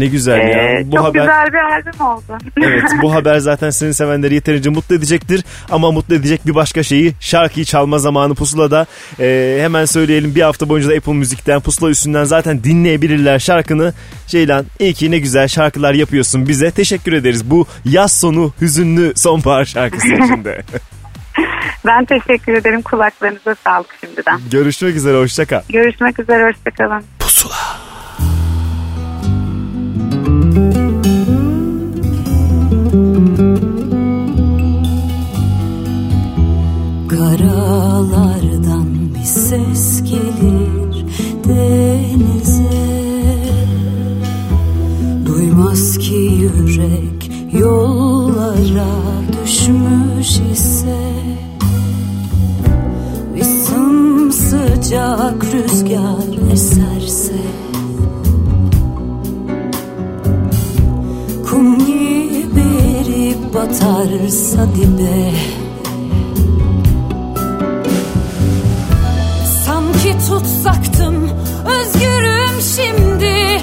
Ne 0.00 0.06
güzel 0.06 0.38
ya. 0.38 0.62
Ee, 0.62 0.82
Bu 0.86 0.96
çok 0.96 1.04
haber 1.04 1.20
güzel 1.20 1.52
bir 1.52 1.58
albüm 1.58 2.00
oldu. 2.06 2.38
Evet 2.62 2.82
bu 3.02 3.14
haber 3.14 3.38
zaten 3.38 3.70
senin 3.70 3.92
sevenleri 3.92 4.34
yeterince 4.34 4.70
mutlu 4.70 4.94
edecektir. 4.96 5.44
Ama 5.70 5.90
mutlu 5.90 6.14
edecek 6.14 6.46
bir 6.46 6.54
başka 6.54 6.82
şeyi 6.82 7.12
şarkıyı 7.20 7.64
çalma 7.64 7.98
zamanı 7.98 8.34
pusulada. 8.34 8.86
Ee, 9.20 9.58
hemen 9.60 9.84
söyleyelim 9.84 10.34
bir 10.34 10.42
hafta 10.42 10.68
boyunca 10.68 10.90
da 10.90 10.94
Apple 10.94 11.12
Müzik'ten 11.12 11.60
pusula 11.60 11.90
üstünden 11.90 12.24
zaten 12.24 12.64
dinleyebilirler 12.64 13.38
şarkını. 13.38 13.92
Ceylan 14.26 14.66
iyi 14.80 14.94
ki 14.94 15.10
ne 15.10 15.18
güzel 15.18 15.48
şarkılar 15.48 15.94
yapıyorsun 15.94 16.48
bize. 16.48 16.70
Teşekkür 16.70 17.12
ederiz 17.12 17.50
bu 17.50 17.66
yaz 17.84 18.12
sonu 18.20 18.52
hüzünlü 18.60 19.12
sonbahar 19.16 19.64
şarkısı 19.64 20.06
için 20.08 20.44
de. 20.44 20.62
ben 21.86 22.04
teşekkür 22.04 22.52
ederim. 22.52 22.82
Kulaklarınıza 22.82 23.54
sağlık 23.64 23.90
şimdiden. 24.00 24.40
Görüşmek 24.50 24.96
üzere 24.96 25.18
hoşça 25.18 25.44
kal. 25.44 25.60
Görüşmek 25.68 26.18
üzere. 26.18 26.48
Hoşçakalın. 26.52 27.02
Pusula. 27.18 27.54
Karalardan 37.08 38.86
bir 39.14 39.24
ses 39.24 40.02
gelir 40.02 41.06
denize. 41.48 42.62
Duymaz 45.26 45.98
ki 45.98 46.14
yürek 46.14 47.30
yollara 47.52 48.86
düşmüş 49.42 50.30
ise. 50.52 50.98
Bir 53.36 53.44
sımsıcak 53.44 55.44
rüzgar 55.44 56.52
eserse 56.52 57.34
batarsa 63.54 64.66
dibe. 64.76 65.32
Sanki 69.66 70.12
tutsaktım 70.28 71.30
özgürüm 71.66 72.60
şimdi 72.76 73.53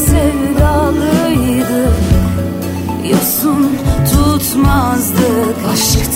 Denizlere 0.00 0.32
sevdalıydı. 0.32 1.92
Yosun 3.10 3.68
tutmazdık 4.12 5.56
Aşktık, 5.72 6.09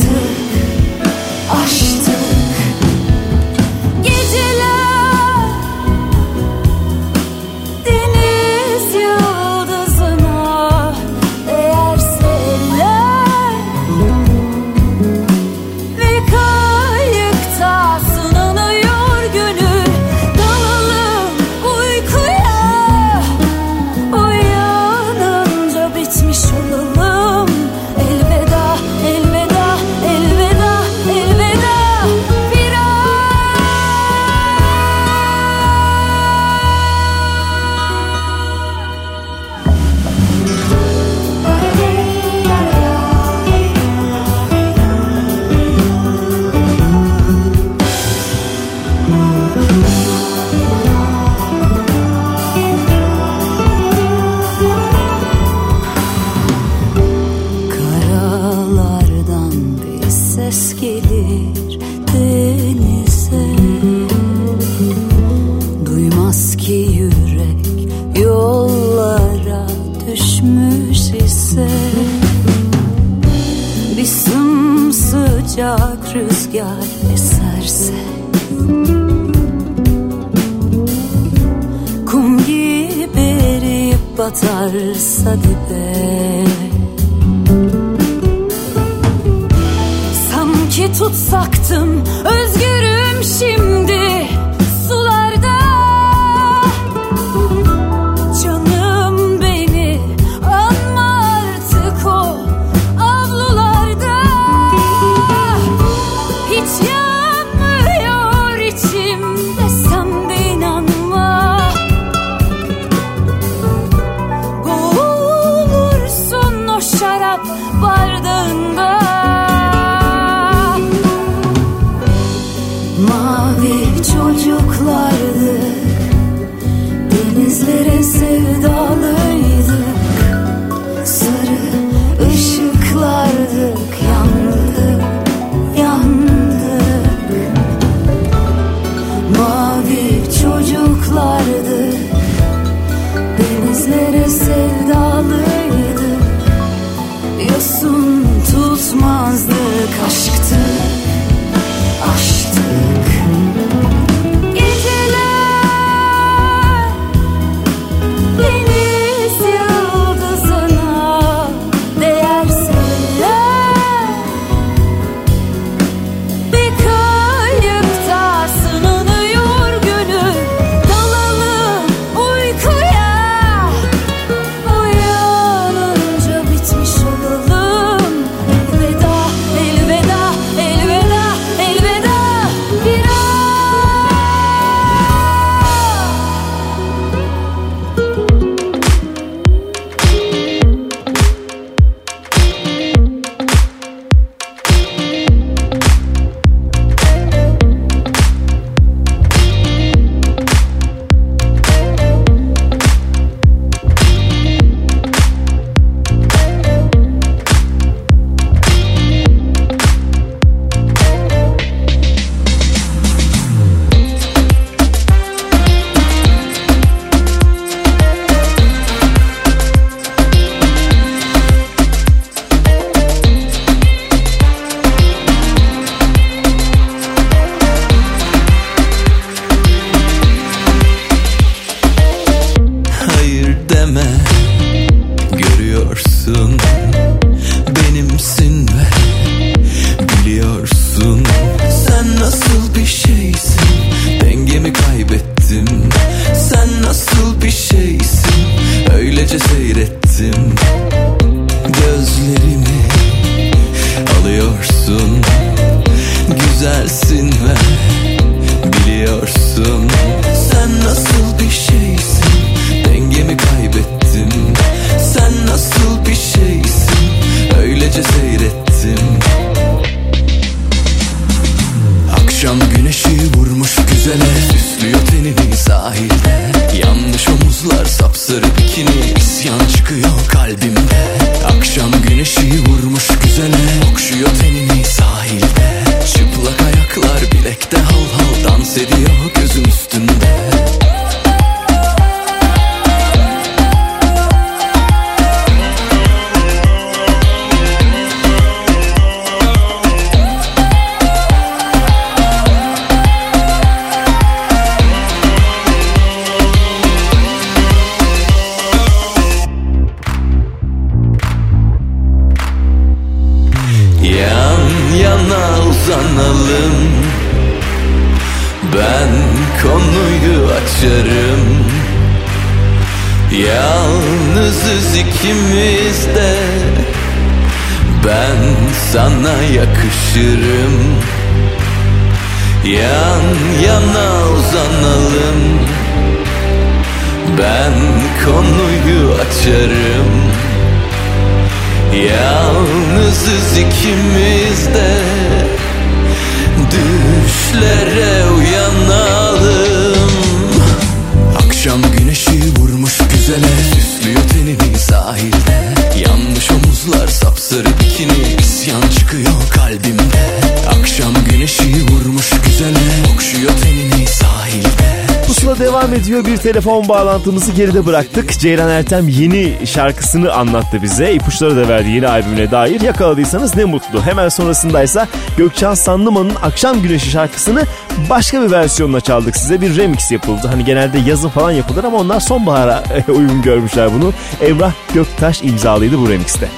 telefon 366.64 366.88
bağlantımızı 366.88 367.52
geride 367.52 367.86
bıraktık. 367.86 368.38
Ceyran 368.38 368.68
Ertem 368.68 369.08
yeni 369.08 369.66
şarkısını 369.66 370.32
anlattı 370.32 370.82
bize. 370.82 371.12
İpuçları 371.12 371.56
da 371.56 371.68
verdi 371.68 371.90
yeni 371.90 372.08
albümüne 372.08 372.50
dair. 372.50 372.80
Yakaladıysanız 372.80 373.56
ne 373.56 373.64
mutlu. 373.64 374.02
Hemen 374.02 374.28
sonrasındaysa 374.28 375.08
Gökçen 375.36 375.74
Sanlıman'ın 375.74 376.34
Akşam 376.42 376.82
Güneşi 376.82 377.10
şarkısını 377.10 377.62
başka 378.10 378.42
bir 378.42 378.50
versiyonla 378.50 379.00
çaldık 379.00 379.36
size. 379.36 379.60
Bir 379.60 379.76
remix 379.76 380.10
yapıldı. 380.12 380.48
Hani 380.48 380.64
genelde 380.64 380.98
yazın 380.98 381.28
falan 381.28 381.50
yapılır 381.50 381.84
ama 381.84 381.98
onlar 381.98 382.20
sonbahara 382.20 382.82
uygun 383.08 383.42
görmüşler 383.42 383.94
bunu. 383.94 384.12
Emrah 384.40 384.72
Göktaş 384.94 385.42
imzalıydı 385.42 385.98
bu 385.98 386.08
remixte. 386.08 386.48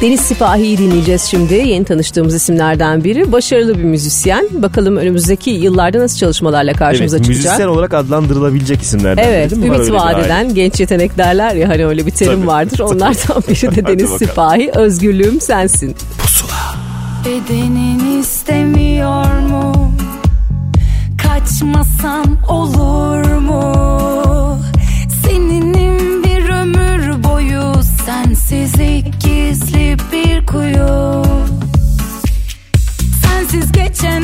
Deniz 0.00 0.20
Sipahi'yi 0.20 0.78
dinleyeceğiz 0.78 1.22
şimdi. 1.22 1.54
Yeni 1.54 1.84
tanıştığımız 1.84 2.34
isimlerden 2.34 3.04
biri. 3.04 3.32
Başarılı 3.32 3.78
bir 3.78 3.84
müzisyen. 3.84 4.48
Bakalım 4.52 4.96
önümüzdeki 4.96 5.50
yıllarda 5.50 5.98
nasıl 5.98 6.18
çalışmalarla 6.18 6.72
karşımıza 6.72 7.16
evet, 7.16 7.26
çıkacak. 7.26 7.44
müzisyen 7.44 7.68
olarak 7.68 7.94
adlandırılabilecek 7.94 8.82
isimlerden. 8.82 9.22
Evet? 9.28 9.52
Var 9.52 9.56
ümit 9.56 9.78
öyle 9.78 9.92
bir 9.92 9.96
vaat 9.98 10.26
eden 10.26 10.54
genç 10.54 10.80
yetenek 10.80 11.18
derler 11.18 11.54
ya 11.54 11.68
hani 11.68 11.86
öyle 11.86 12.06
bir 12.06 12.10
terim 12.10 12.32
Tabii. 12.38 12.46
vardır. 12.46 12.78
Onlardan 12.78 13.42
biri 13.48 13.76
de 13.76 13.86
Deniz. 13.86 14.10
Sipahi. 14.10 14.70
Özgürlüğüm 14.74 15.40
sensin. 15.40 15.96
Bedenin 17.24 18.20
istemiyor 18.20 19.38
mu? 19.50 19.92
Kaçmasam 21.22 22.38
olur 22.48 23.24
mu? 23.38 24.09
Bir 30.50 30.58
kuyu 30.58 31.24
Sensiz 33.22 33.72
geçen 33.72 34.22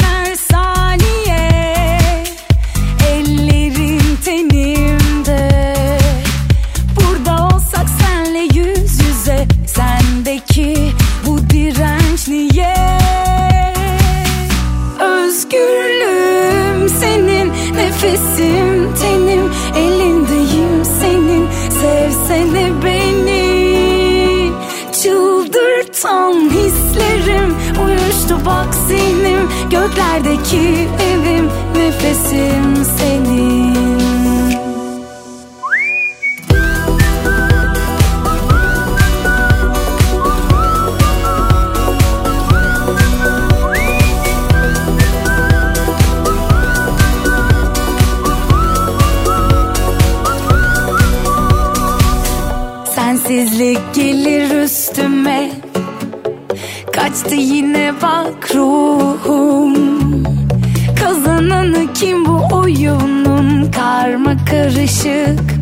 bak 28.47 28.75
zihnim 28.75 29.49
Göklerdeki 29.71 30.89
evim 31.01 31.51
Nefesim 31.77 32.85
senin. 32.99 33.77
Sensizlik 52.95 53.79
gelir 53.95 54.63
üstüme. 54.65 55.51
Kaçtı 56.93 57.35
yine 57.35 57.95
bak 58.03 58.36
ruhum. 58.55 59.75
Kazananı 61.01 61.93
kim 61.95 62.25
bu 62.27 62.41
oyunun? 62.53 63.71
Karma 63.73 64.37
karışık 64.51 65.56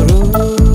geçiyoruz 0.00 0.67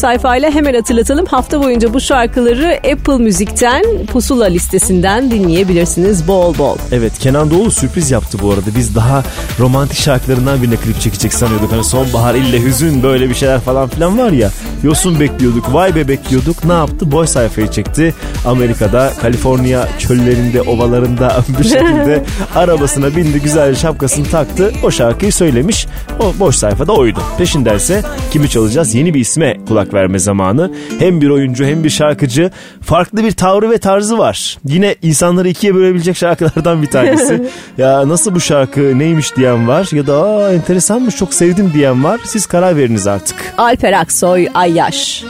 sayfayla 0.00 0.50
hemen 0.50 0.74
hatırlatalım. 0.74 1.26
Hafta 1.26 1.62
boyunca 1.62 1.94
bu 1.94 2.00
şarkıları 2.00 2.74
Apple 2.92 3.16
Müzik'ten 3.16 3.84
Pusula 4.12 4.44
listesinden 4.44 5.30
dinleyebilirsiniz 5.30 6.28
bol 6.28 6.58
bol. 6.58 6.76
Evet 6.92 7.18
Kenan 7.18 7.50
Doğulu 7.50 7.70
sürpriz 7.70 8.10
yaptı 8.10 8.38
bu 8.42 8.50
arada. 8.50 8.70
Biz 8.76 8.94
daha 8.94 9.22
romantik 9.58 9.98
şarkılarından 9.98 10.62
birine 10.62 10.76
klip 10.76 11.00
çekecek 11.00 11.34
sanıyorduk. 11.34 11.72
Hani 11.72 11.84
sonbahar 11.84 12.34
ille 12.34 12.62
hüzün 12.62 13.02
böyle 13.02 13.28
bir 13.28 13.34
şeyler 13.34 13.60
falan 13.60 13.88
filan 13.88 14.18
var 14.18 14.32
ya. 14.32 14.50
Yosun 14.82 15.20
bekliyorduk, 15.20 15.74
vay 15.74 15.94
be 15.94 16.08
bekliyorduk. 16.08 16.64
Ne 16.64 16.72
yaptı? 16.72 17.12
Boş 17.12 17.28
sayfayı 17.28 17.70
çekti. 17.70 18.14
Amerika'da, 18.46 19.12
Kaliforniya 19.20 19.88
çöllerinde, 19.98 20.62
ovalarında 20.62 21.36
bir 21.58 21.64
şekilde 21.64 22.24
arabasına 22.54 23.16
bindi, 23.16 23.40
güzel 23.40 23.74
şapkasını 23.74 24.26
taktı. 24.26 24.72
O 24.82 24.90
şarkıyı 24.90 25.32
söylemiş. 25.32 25.86
O 26.20 26.34
boş 26.38 26.56
sayfada 26.56 26.92
oydu. 26.92 27.20
Peşindense 27.38 28.02
kimi 28.32 28.48
çalacağız? 28.48 28.94
Yeni 28.94 29.14
bir 29.14 29.20
isme 29.20 29.56
kulak 29.68 29.89
verme 29.94 30.18
zamanı. 30.18 30.70
Hem 30.98 31.20
bir 31.20 31.28
oyuncu 31.28 31.64
hem 31.64 31.84
bir 31.84 31.90
şarkıcı. 31.90 32.50
Farklı 32.82 33.24
bir 33.24 33.32
tavrı 33.32 33.70
ve 33.70 33.78
tarzı 33.78 34.18
var. 34.18 34.58
Yine 34.64 34.96
insanları 35.02 35.48
ikiye 35.48 35.74
bölebilecek 35.74 36.16
şarkılardan 36.16 36.82
bir 36.82 36.90
tanesi. 36.90 37.50
ya 37.78 38.08
nasıl 38.08 38.34
bu 38.34 38.40
şarkı 38.40 38.98
neymiş 38.98 39.36
diyen 39.36 39.68
var 39.68 39.88
ya 39.92 40.06
da 40.06 40.22
aa 40.22 40.52
enteresanmış 40.52 41.16
çok 41.16 41.34
sevdim 41.34 41.70
diyen 41.74 42.04
var. 42.04 42.20
Siz 42.24 42.46
karar 42.46 42.76
veriniz 42.76 43.06
artık. 43.06 43.36
Alper 43.58 43.92
Aksoy, 43.92 44.48
Ayyaş. 44.54 45.24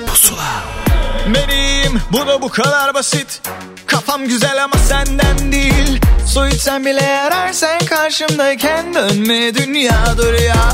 Benim 1.26 2.00
bu 2.12 2.26
da 2.26 2.42
bu 2.42 2.48
kadar 2.48 2.94
basit 2.94 3.42
Kafam 3.86 4.26
güzel 4.28 4.64
ama 4.64 4.76
senden 4.76 5.52
değil 5.52 6.00
Su 6.26 6.46
içsen 6.46 6.84
bile 6.84 7.02
yararsan 7.02 7.78
karşımdayken 7.78 8.94
Dönme 8.94 9.54
dünya 9.54 10.04
dur 10.18 10.34
ya. 10.34 10.72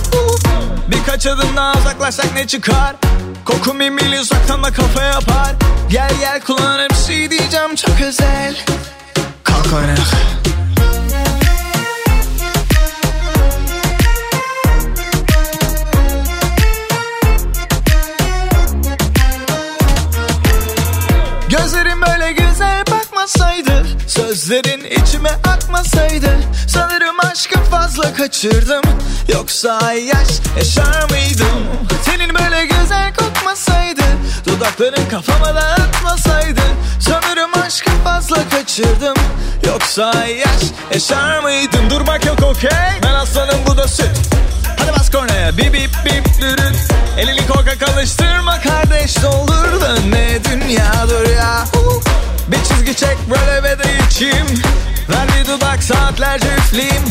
Birkaç 0.91 1.27
adım 1.27 1.57
daha 1.57 1.79
uzaklaşsak 1.79 2.35
ne 2.35 2.47
çıkar 2.47 2.97
Kokun 3.47 3.81
bir 3.81 3.91
mil 3.91 4.21
uzaktan 4.21 4.63
da 4.63 4.73
kafa 4.73 5.03
yapar. 5.03 5.55
Gel 5.91 6.11
gel 6.21 6.41
kullanırım 6.41 6.97
şey 7.07 7.31
diyeceğim 7.31 7.75
çok 7.77 8.01
özel. 8.01 8.57
Kalk 9.45 9.67
oyna 9.75 9.95
güzel 23.27 23.47
bakmasaydı 23.47 23.87
Sözlerin 24.09 24.85
içime 24.85 25.31
akmasaydı 25.31 26.31
Sanırım 26.69 27.17
aşkı 27.33 27.61
fazla 27.61 28.15
kaçırdım. 28.15 28.83
Yoksa 29.33 29.93
yaş 29.93 30.29
yaşar 30.57 31.11
mıydım? 31.11 31.67
Senin 32.05 32.35
böyle 32.35 32.67
güzel 32.67 33.15
kokmasaydı 33.15 34.03
Dudakların 34.47 35.09
kafama 35.11 35.55
dağıtmasaydı 35.55 36.61
Sanırım 37.01 37.51
aşkı 37.67 37.91
fazla 38.05 38.49
kaçırdım. 38.49 39.17
Yoksa 39.67 40.13
yaş 40.25 40.63
yaşar 40.93 41.39
mıydım? 41.39 41.91
Durmak 41.91 42.27
yok 42.27 42.39
okey. 42.43 42.71
Ben 43.03 43.15
aslanım 43.15 43.61
bu 43.67 43.77
da 43.77 43.89
süt. 43.89 44.17
Hadi 44.79 44.93
bas 44.93 45.11
kornaya. 45.11 45.57
Bip 45.57 45.73
bip 45.73 45.91
bip 46.05 46.41
dürüt. 46.41 46.77
Elini 47.19 47.47
korkak 47.47 47.89
alıştırma 47.89 48.61
kardeş 48.61 49.23
doldur. 49.23 49.81
Dönme 49.81 50.45
dünya 50.45 50.93
dur 51.09 51.31
ya. 51.31 51.65
Uh. 51.75 52.03
Bir 52.49 52.65
çizgi 52.65 52.97
çek 52.97 53.17
böyle 53.31 53.79
de 53.79 54.07
içeyim. 54.07 54.47
Ver 55.09 55.29
bir 55.29 55.47
dudak 55.47 55.83
saatlerce 55.83 56.49
üfleyeyim. 56.59 57.03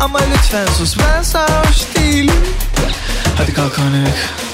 Ama 0.00 0.18
lütfen 0.18 0.66
sus 0.66 0.96
ben 0.98 1.22
sarhoş 1.22 1.96
değilim. 1.96 2.34
Hadi 3.38 3.54
kalk 3.54 3.78
oynayak 3.78 4.44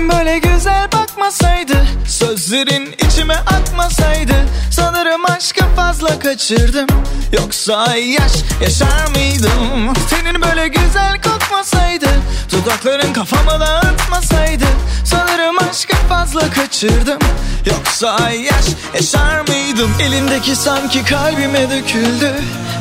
Gözlerim 0.00 0.18
böyle 0.18 0.38
güzel 0.38 0.92
bakmasaydı 0.92 1.86
Sözlerin 2.08 2.94
içime 3.06 3.34
akmasaydı 3.34 4.34
Sanırım 4.70 5.24
aşkı 5.30 5.64
fazla 5.76 6.18
kaçırdım. 6.18 6.86
Yoksa 7.32 7.96
yaş 7.96 8.32
yaşar 8.62 9.06
mıydım? 9.06 9.94
Senin 10.10 10.42
böyle 10.42 10.68
güzel 10.68 11.22
kokmasaydı 11.22 12.08
Dudakların 12.52 13.12
kafama 13.12 13.60
dağıtmasaydı 13.60 14.64
Sanırım 15.04 15.56
aşkı 15.70 15.96
fazla 15.96 16.50
kaçırdım. 16.50 17.18
Yoksa 17.66 18.30
yaş 18.30 18.66
yaşar 18.94 19.40
mıydım? 19.40 19.90
Elindeki 20.00 20.56
sanki 20.56 21.04
kalbime 21.04 21.70
döküldü. 21.70 22.34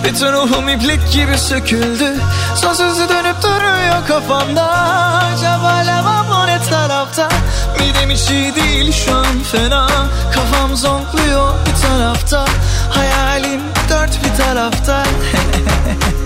Bütün 0.03 0.33
ruhum 0.33 0.69
iplik 0.69 1.11
gibi 1.11 1.37
söküldü. 1.37 2.15
Son 2.55 2.73
sözü 2.73 3.09
dönüp 3.09 3.43
duruyor 3.43 4.07
kafamda. 4.07 4.63
Acaba 5.33 5.83
lavam 5.85 6.29
o 6.29 6.47
ne 6.47 6.59
tarafta. 7.15 7.29
Midem 7.79 8.09
hiç 8.09 8.29
iyi 8.29 8.55
değil 8.55 8.91
şu 8.91 9.15
an 9.15 9.43
fena. 9.51 9.87
Kafam 10.33 10.75
zonkluyor 10.75 11.53
bir 11.65 11.81
tarafta. 11.81 12.45
Hayalim 12.89 13.61
dört 13.89 14.23
bir 14.23 14.43
tarafta 14.43 15.03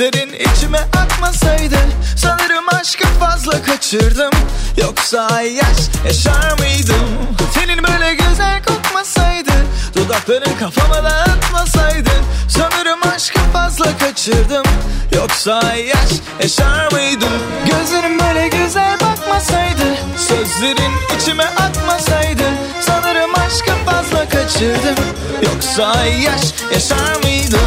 Sözlerin 0.00 0.32
içime 0.32 0.78
akmasaydı 0.78 1.76
Sanırım 2.16 2.64
aşkı 2.80 3.04
fazla 3.04 3.62
kaçırdım. 3.62 4.30
Yoksa 4.76 5.42
yaş 5.42 5.76
yaşar 6.04 6.58
mıydım? 6.58 7.08
Senin 7.54 7.84
böyle 7.84 8.14
güzel 8.14 8.62
kokmasaydı 8.64 9.50
Dudakların 9.96 10.58
kafama 10.58 11.04
dağıtmasaydı 11.04 12.10
Sanırım 12.48 13.00
aşkı 13.14 13.38
fazla 13.52 13.98
kaçırdım. 13.98 14.64
Yoksa 15.16 15.74
yaş 15.74 16.10
yaşar 16.42 16.92
mıydım? 16.92 17.42
Gözlerim 17.66 18.18
böyle 18.18 18.48
güzel 18.48 19.00
bakmasaydı 19.00 19.96
Sözlerin 20.16 20.92
içime 21.16 21.44
akmasaydı 21.44 22.44
Sanırım 22.80 23.30
aşkı 23.34 23.72
fazla 23.86 24.28
kaçırdım. 24.28 25.04
Yoksa 25.42 26.04
yaş 26.04 26.42
yaşar 26.72 27.16
mıydım? 27.22 27.60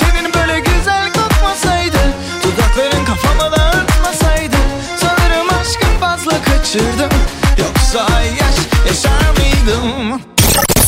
Senin 0.00 0.34
böyle 0.34 0.58
güzel 0.58 0.71
kafama 3.22 3.56
dağıtmasaydı 3.56 4.56
Sanırım 5.00 5.48
aşkı 5.60 5.86
fazla 6.00 6.42
kaçırdım. 6.44 7.10
Yoksa 7.58 8.20
yaş 8.20 8.56
yaşar 8.88 9.30
mıydım? 9.36 10.20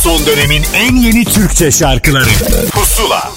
Son 0.03 0.27
dönemin 0.27 0.65
en 0.75 0.97
yeni 0.97 1.25
Türkçe 1.25 1.71
şarkıları. 1.71 2.29
Pusula 2.73 3.31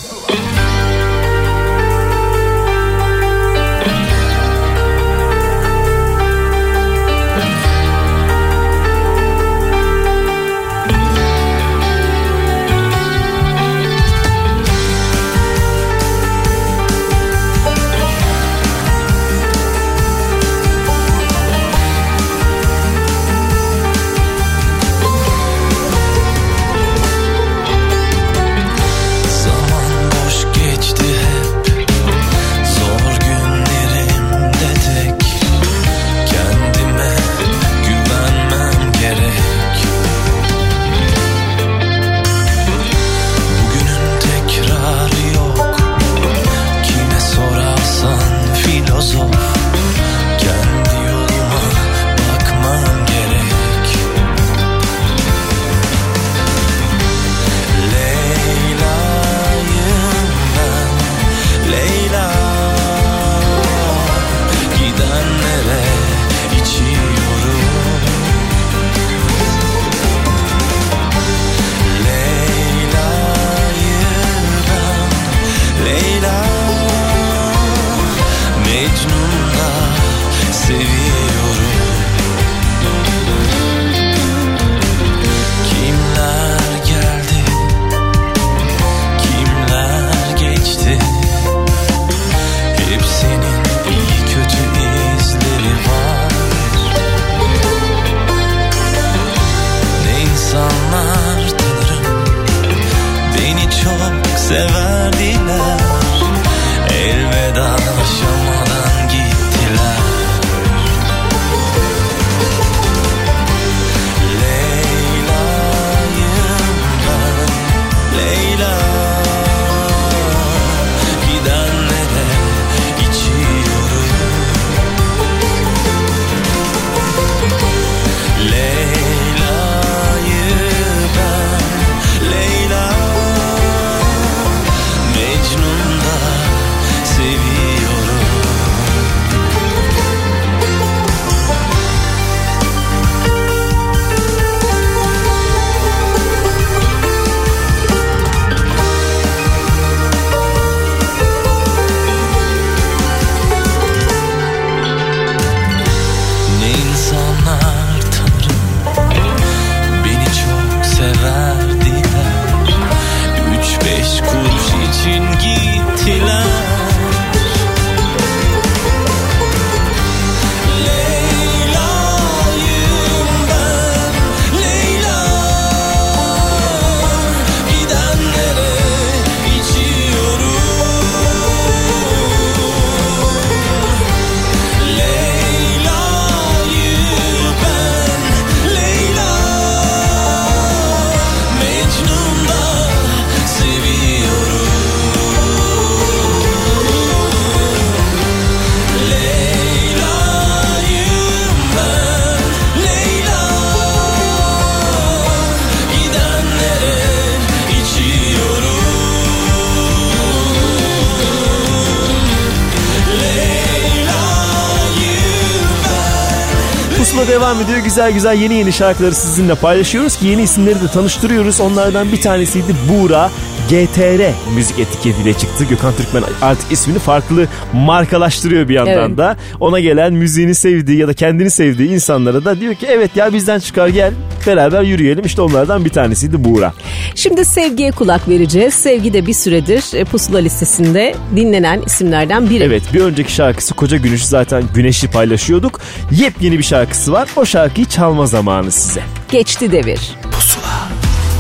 güzel 217.97 218.13
güzel 218.13 218.41
yeni 218.41 218.53
yeni 218.53 218.73
şarkıları 218.73 219.15
sizinle 219.15 219.55
paylaşıyoruz 219.55 220.17
ki 220.17 220.27
yeni 220.27 220.41
isimleri 220.41 220.75
de 220.75 220.87
tanıştırıyoruz. 220.87 221.61
Onlardan 221.61 222.11
bir 222.11 222.21
tanesiydi 222.21 222.75
Buğra. 222.89 223.29
GTR 223.69 224.53
müzik 224.55 224.79
etiketiyle 224.79 225.33
çıktı. 225.33 225.65
Gökhan 225.69 225.93
Türkmen 225.93 226.23
artık 226.41 226.71
ismini 226.71 226.99
farklı 226.99 227.47
markalaştırıyor 227.73 228.69
bir 228.69 228.73
yandan 228.73 229.07
evet. 229.07 229.17
da. 229.17 229.37
Ona 229.59 229.79
gelen 229.79 230.13
müziğini 230.13 230.55
sevdiği 230.55 230.97
ya 230.97 231.07
da 231.07 231.13
kendini 231.13 231.49
sevdiği 231.49 231.89
insanlara 231.89 232.45
da 232.45 232.59
diyor 232.59 232.75
ki 232.75 232.85
evet 232.89 233.15
ya 233.15 233.33
bizden 233.33 233.59
çıkar 233.59 233.87
gel 233.87 234.13
beraber 234.47 234.81
yürüyelim. 234.83 235.25
İşte 235.25 235.41
onlardan 235.41 235.85
bir 235.85 235.89
tanesiydi 235.89 236.43
Buğra. 236.43 236.73
Şimdi 237.18 237.45
sevgiye 237.45 237.91
kulak 237.91 238.30
vereceğiz. 238.30 238.74
Sevgi 238.74 239.13
de 239.13 239.26
bir 239.28 239.34
süredir 239.34 239.93
e, 239.93 240.03
pusula 240.03 240.38
listesinde 240.38 241.15
dinlenen 241.36 241.82
isimlerden 241.86 242.49
biri. 242.49 242.63
Evet 242.63 242.84
bir 242.93 243.01
önceki 243.01 243.34
şarkısı 243.34 243.74
Koca 243.74 243.97
Güneş'i 243.97 244.28
zaten 244.28 244.63
Güneş'i 244.74 245.07
paylaşıyorduk. 245.07 245.80
Yepyeni 246.11 246.57
bir 246.57 246.63
şarkısı 246.63 247.11
var. 247.11 247.30
O 247.36 247.45
şarkıyı 247.45 247.88
çalma 247.88 248.26
zamanı 248.26 248.72
size. 248.72 249.01
Geçti 249.32 249.72
devir. 249.72 249.99
Pusula. 250.32 250.89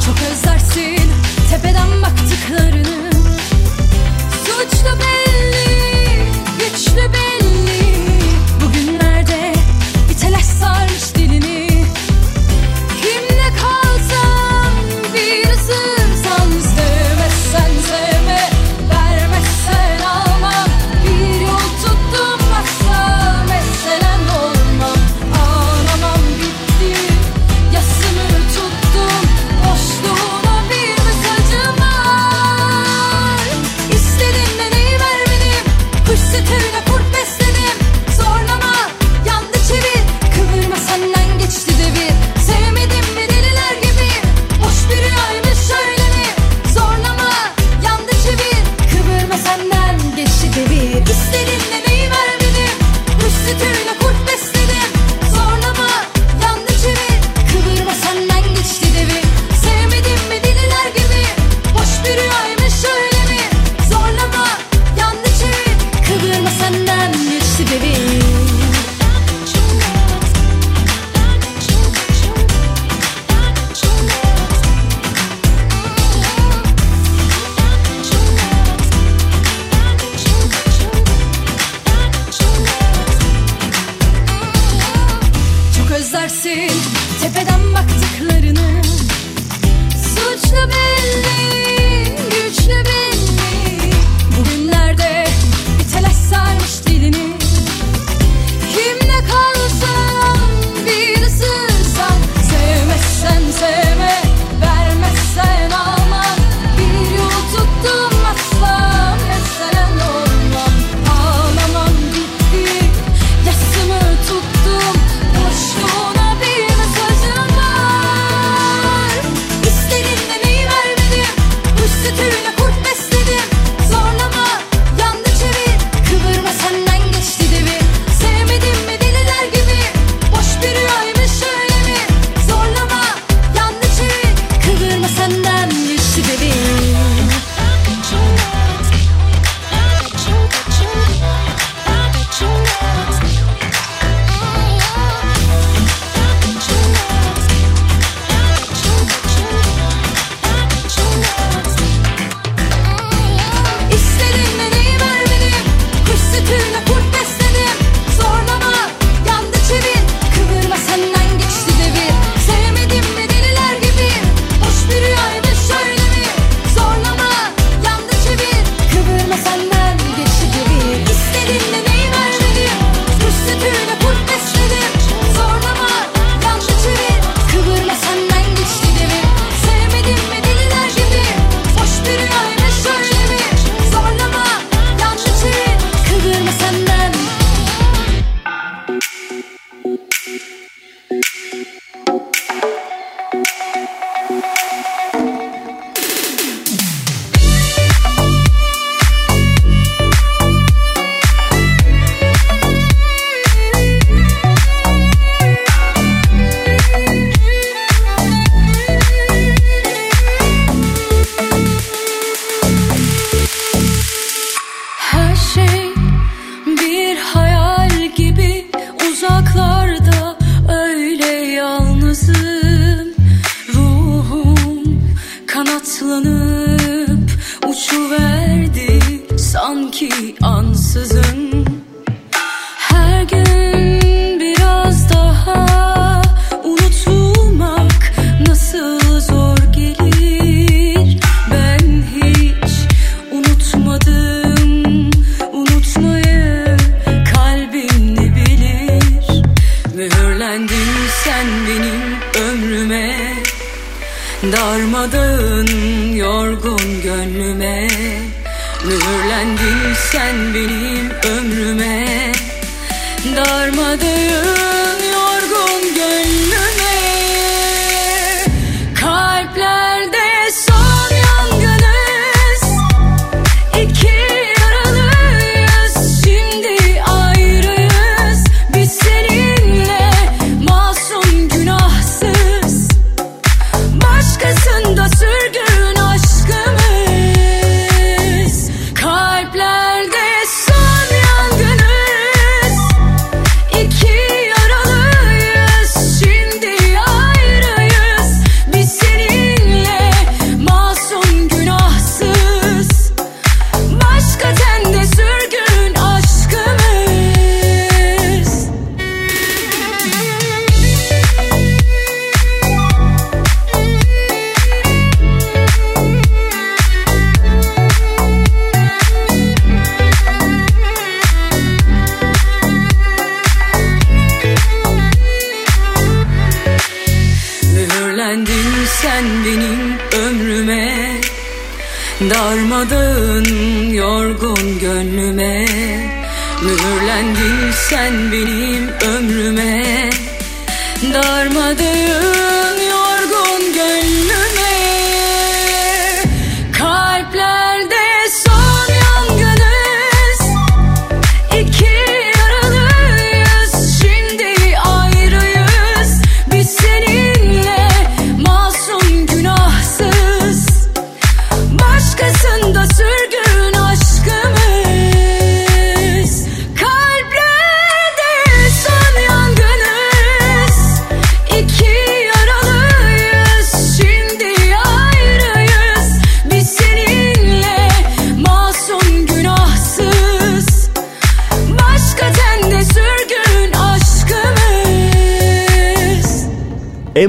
Çok 0.05 0.15
özlersin 0.31 1.11
tepeden 1.51 1.96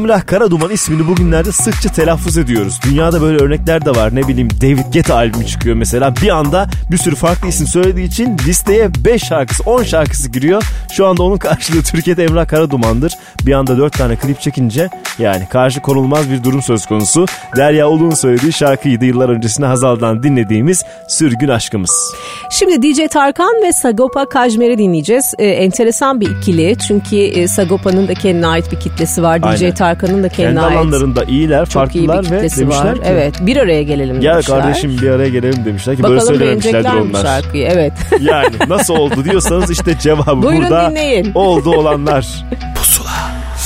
Emrah 0.08 0.26
Karaduman 0.26 0.70
ismini 0.70 1.06
bugünlerde 1.06 1.52
sıkça 1.52 1.88
telaffuz 1.92 2.38
ediyoruz. 2.38 2.80
Dünyada 2.84 3.22
böyle 3.22 3.44
örnekler 3.44 3.84
de 3.84 3.90
var. 3.90 4.14
Ne 4.14 4.28
bileyim 4.28 4.48
David 4.50 4.92
Guetta 4.92 5.14
albümü 5.14 5.46
çıkıyor 5.46 5.76
mesela. 5.76 6.16
Bir 6.22 6.28
anda 6.28 6.68
bir 6.90 6.96
sürü 6.96 7.14
farklı 7.14 7.48
isim 7.48 7.66
söylediği 7.66 8.06
için 8.06 8.38
listeye 8.46 8.90
5 9.04 9.22
şarkısı 9.22 9.62
10 9.62 9.82
şarkısı 9.82 10.28
giriyor. 10.28 10.62
Şu 10.98 11.06
anda 11.06 11.22
onun 11.22 11.36
karşılığı 11.36 11.82
Türkiye'de 11.82 12.24
Emrah 12.24 12.48
Karaduman'dır. 12.48 13.12
Bir 13.46 13.52
anda 13.52 13.78
4 13.78 13.92
tane 13.92 14.16
klip 14.16 14.40
çekince 14.40 14.88
yani 15.18 15.46
karşı 15.50 15.80
konulmaz 15.80 16.30
bir 16.30 16.44
durum 16.44 16.62
söz 16.62 16.86
konusu. 16.86 17.26
Derya 17.56 17.88
Uluğ'un 17.88 18.10
söylediği 18.10 18.52
şarkıydı 18.52 19.04
yıllar 19.04 19.28
öncesinde 19.28 19.66
Hazal'dan 19.66 20.22
dinlediğimiz 20.22 20.84
Sürgün 21.08 21.48
Aşkımız. 21.48 22.14
Şimdi 22.50 22.82
DJ 22.82 23.00
Tarkan 23.10 23.62
ve 23.62 23.72
Sagopa 23.72 24.28
Kajmer'i 24.28 24.78
dinleyeceğiz. 24.78 25.34
Ee, 25.38 25.46
enteresan 25.46 26.20
bir 26.20 26.30
ikili 26.30 26.76
çünkü 26.88 27.16
e, 27.16 27.48
Sagopa'nın 27.48 28.08
da 28.08 28.14
kendine 28.14 28.46
ait 28.46 28.72
bir 28.72 28.80
kitlesi 28.80 29.22
var. 29.22 29.42
DJ 29.42 29.62
Aynen. 29.62 29.74
Tarkan'ın 29.74 30.22
da 30.22 30.28
kendine 30.28 30.54
Kendi 30.54 30.60
ait 30.60 30.76
alanlarında 30.78 31.24
iyiler, 31.24 31.66
çok 31.66 31.94
iyi 31.94 32.02
bir 32.02 32.06
farklılar 32.06 32.32
ve 32.32 32.36
kitlesi 32.36 32.60
demişler 32.60 32.84
var. 32.84 32.94
ki 32.94 33.00
Evet 33.04 33.34
bir 33.40 33.56
araya 33.56 33.82
gelelim 33.82 34.20
Gel 34.20 34.32
demişler. 34.34 34.60
kardeşim 34.60 34.98
bir 35.02 35.10
araya 35.10 35.28
gelelim 35.28 35.64
demişler 35.64 35.96
ki 35.96 36.02
böyle 36.02 36.14
Bakalım 36.14 36.34
söylememişlerdir 36.34 36.90
mi 36.90 37.00
bu 37.00 37.08
onlar. 37.08 37.22
şarkıyı? 37.22 37.68
Evet. 37.72 37.92
Yani 38.20 38.54
nasıl 38.68 38.94
oldu 38.94 39.24
diyorsanız 39.24 39.70
işte 39.70 39.98
cevabı 40.00 40.42
Buyurun 40.42 40.62
burada 40.62 40.87
dinleyin. 40.90 41.32
oldu 41.34 41.70
olanlar. 41.70 42.26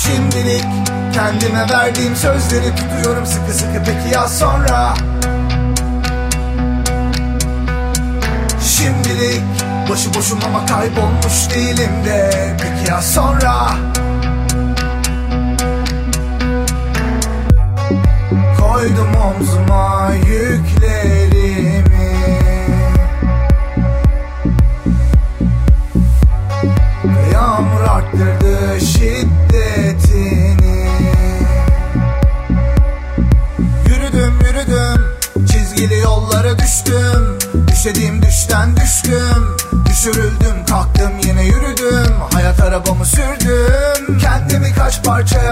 Şimdilik 0.03 0.65
kendime 1.15 1.67
verdiğim 1.71 2.17
sözleri 2.17 2.75
tutuyorum 2.77 3.27
sıkı 3.27 3.53
sıkı. 3.53 3.83
Peki 3.87 4.15
ya 4.15 4.29
sonra? 4.29 4.95
Şimdilik 8.61 9.43
başı 9.91 10.15
boşum 10.15 10.39
ama 10.47 10.67
kaybolmuş 10.67 11.51
değilim 11.55 12.05
de. 12.07 12.31
Peki 12.63 12.91
ya 12.91 13.03
sonra? 13.03 13.69
Koydum 18.61 19.09
omzuma 19.15 20.11
yüklerimi 20.15 20.92
şiddetini. 28.81 30.53
Yürüdüm 33.87 34.35
yürüdüm 34.41 35.05
Çizgili 35.53 35.99
yollara 35.99 36.59
düştüm. 36.59 37.39
Düşediğim 37.69 38.23
düşten 38.23 38.77
düştüm 38.77 39.57
Düşürüldüm 39.91 40.67
kalktım 40.69 41.13
yine 41.25 41.45
yürüdüm. 41.45 42.15
Hayat 42.33 42.61
arabamı 42.61 43.05
sürdüm 43.07 44.19
Kendimi 44.21 44.73
kaç 44.73 45.05
parçaya 45.05 45.52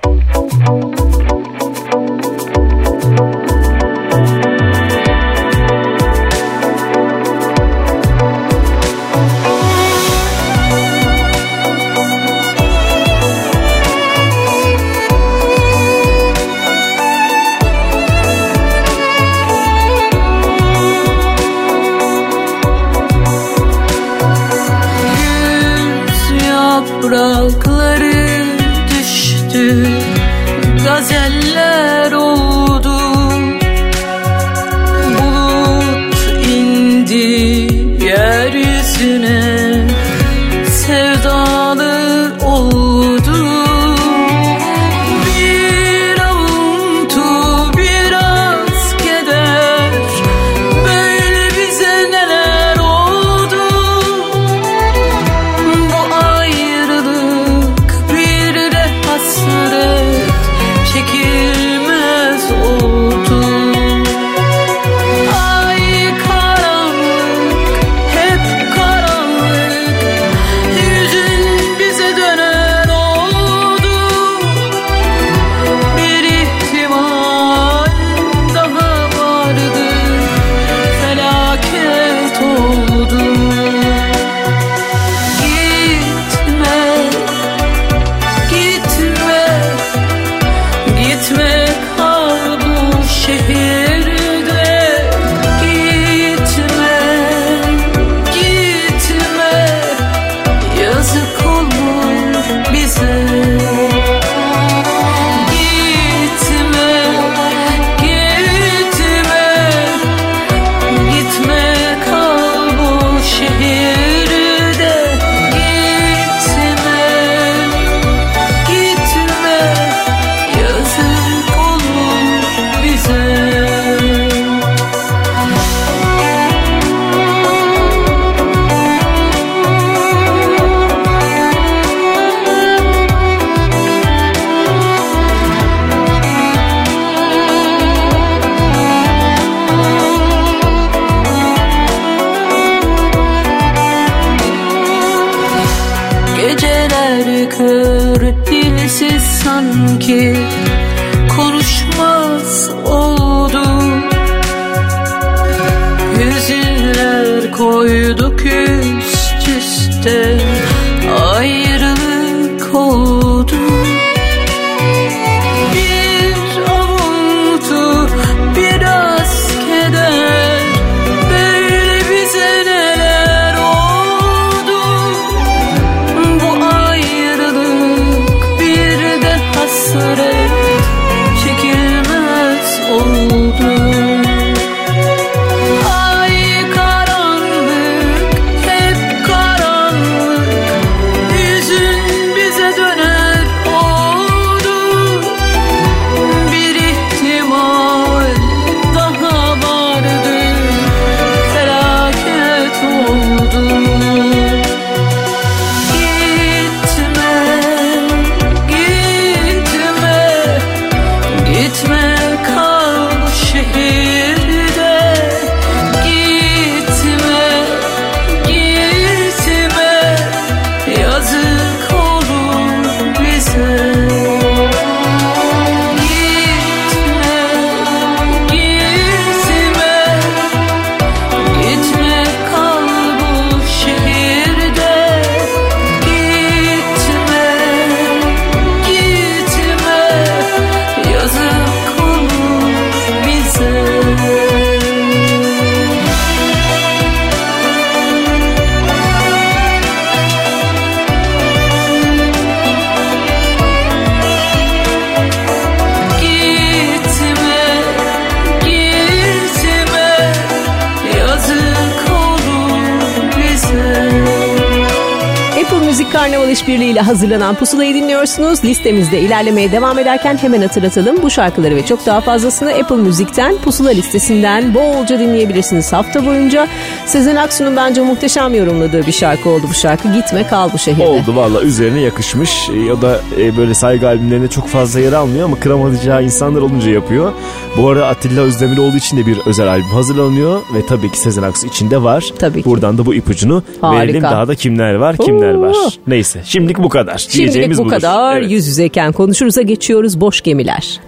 Müzik 266.61 266.71
Karnaval 266.71 266.79
İşbirliği 266.81 266.91
ile 266.91 267.01
hazırlanan 267.01 267.55
Pusula'yı 267.55 267.95
dinliyorsunuz. 267.95 268.63
Listemizde 268.63 269.19
ilerlemeye 269.21 269.71
devam 269.71 269.99
ederken 269.99 270.37
hemen 270.37 270.61
hatırlatalım. 270.61 271.21
Bu 271.21 271.29
şarkıları 271.29 271.75
ve 271.75 271.85
çok 271.85 272.05
daha 272.05 272.21
fazlasını 272.21 272.69
Apple 272.73 272.95
Müzik'ten 272.95 273.57
Pusula 273.57 273.89
listesinden 273.89 274.73
bolca 274.73 275.19
dinleyebilirsiniz 275.19 275.93
hafta 275.93 276.25
boyunca. 276.25 276.67
Sezen 277.05 277.35
Aksu'nun 277.35 277.75
bence 277.75 278.01
muhteşem 278.01 278.53
yorumladığı 278.55 279.07
bir 279.07 279.11
şarkı 279.11 279.49
oldu 279.49 279.65
bu 279.69 279.73
şarkı. 279.73 280.13
Gitme 280.13 280.47
kal 280.47 280.69
bu 280.73 280.77
şehirde. 280.77 281.03
Oldu 281.03 281.35
valla 281.35 281.61
üzerine 281.61 281.99
yakışmış. 281.99 282.69
O 282.97 283.01
da 283.01 283.19
e, 283.39 283.57
böyle 283.57 283.73
saygı 283.73 284.07
albümlerinde 284.07 284.47
çok 284.47 284.67
fazla 284.67 284.99
yer 284.99 285.13
almıyor 285.13 285.45
ama 285.45 285.59
kıramayacağı 285.59 286.23
insanlar 286.23 286.61
olunca 286.61 286.91
yapıyor. 286.91 287.31
Bu 287.77 287.89
arada 287.89 288.07
Atilla 288.07 288.41
Özdemir 288.41 288.77
olduğu 288.77 288.97
için 288.97 289.17
de 289.17 289.25
bir 289.25 289.37
özel 289.45 289.67
albüm 289.67 289.89
hazırlanıyor 289.89 290.59
ve 290.75 290.85
tabii 290.85 291.11
ki 291.11 291.19
Sezen 291.19 291.43
Aksu 291.43 291.67
içinde 291.67 292.03
var. 292.03 292.25
Tabii 292.39 292.63
ki. 292.63 292.69
Buradan 292.69 292.97
da 292.97 293.05
bu 293.05 293.13
ipucunu 293.13 293.63
Harika. 293.81 294.01
verelim. 294.03 294.23
Daha 294.23 294.47
da 294.47 294.55
kimler 294.55 294.93
var 294.95 295.17
kimler 295.17 295.53
Oo. 295.53 295.61
var. 295.61 295.75
Neyse 296.07 296.41
şimdilik 296.51 296.77
bu 296.77 296.89
kadar. 296.89 297.17
Şimdilik 297.17 297.37
Diyeceğimiz 297.39 297.77
bu 297.77 297.85
budur. 297.85 297.91
kadar. 297.91 298.37
Evet. 298.37 298.51
Yüz 298.51 298.67
yüzeyken 298.67 299.11
konuşuruza 299.11 299.61
geçiyoruz. 299.61 300.21
Boş 300.21 300.41
gemiler. 300.41 300.99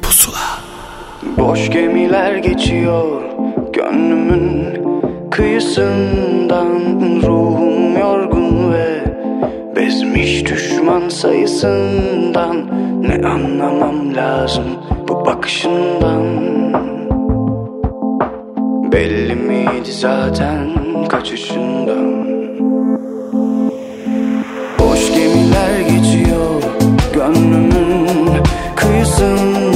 Boş 1.37 1.69
gemiler 1.69 2.35
geçiyor 2.35 3.21
gönlümün 3.73 4.63
kıyısından 5.31 6.67
Ruhum 7.23 7.97
yorgun 7.99 8.73
ve 8.73 9.03
bezmiş 9.75 10.45
düşman 10.45 11.09
sayısından 11.09 12.57
Ne 13.01 13.27
anlamam 13.27 14.15
lazım 14.15 14.65
bu 15.09 15.25
bakışından 15.25 16.23
Belli 18.91 19.35
miydi 19.35 19.91
zaten 19.91 20.69
kaçışından 21.09 22.32
Gemiler 25.53 25.79
geçiyor. 25.81 26.63
Gönlümün 27.13 28.43
kıyısından 28.75 29.72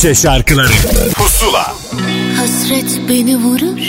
Türkçe 0.00 0.22
şarkıları. 0.22 0.72
Pusula. 1.14 1.76
Hasret 2.36 3.00
beni 3.08 3.36
vurur 3.36 3.80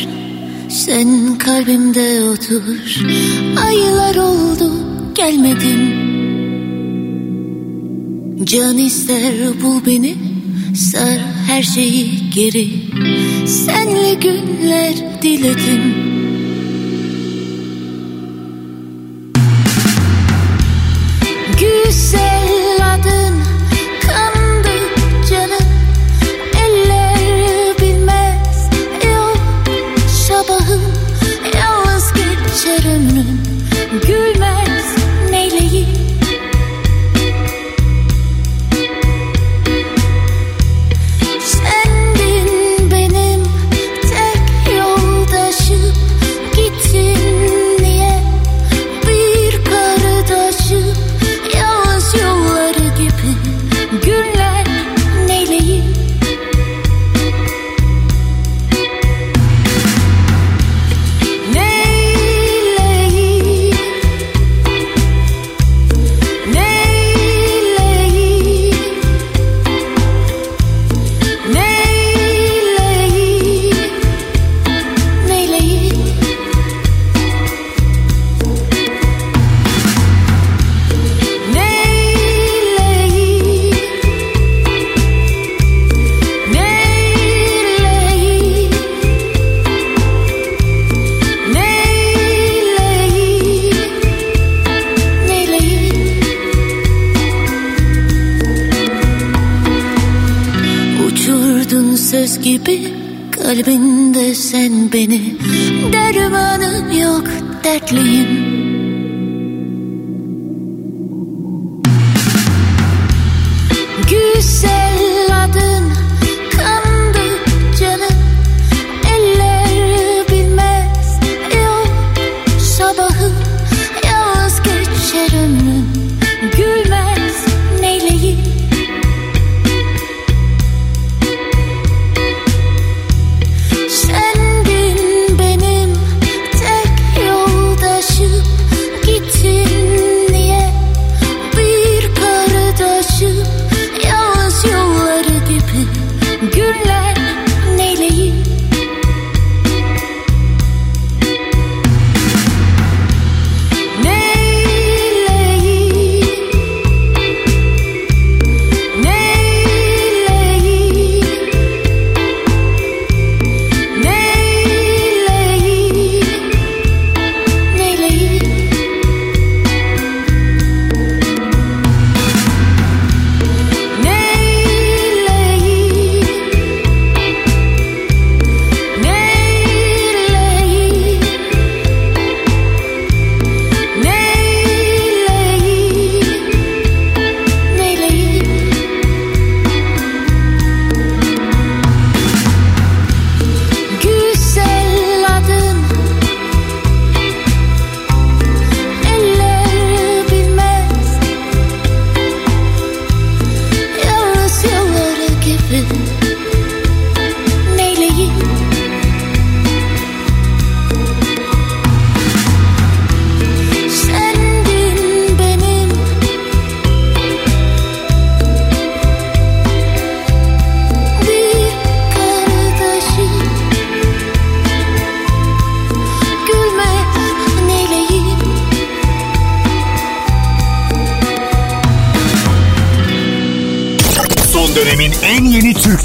Sen 0.70 1.38
kalbimde 1.38 2.24
otur. 2.30 2.66
Aylar 3.66 4.16
oldu 4.16 4.72
gelmedin 5.16 5.96
Can 8.46 8.78
ister 8.78 9.34
bul 9.64 9.86
beni 9.86 10.16
Sar 10.76 11.20
her 11.48 11.64
şeyi 11.64 12.30
geri. 12.30 12.70
Senle 13.48 14.14
günler 14.14 15.22
diledim 15.22 16.01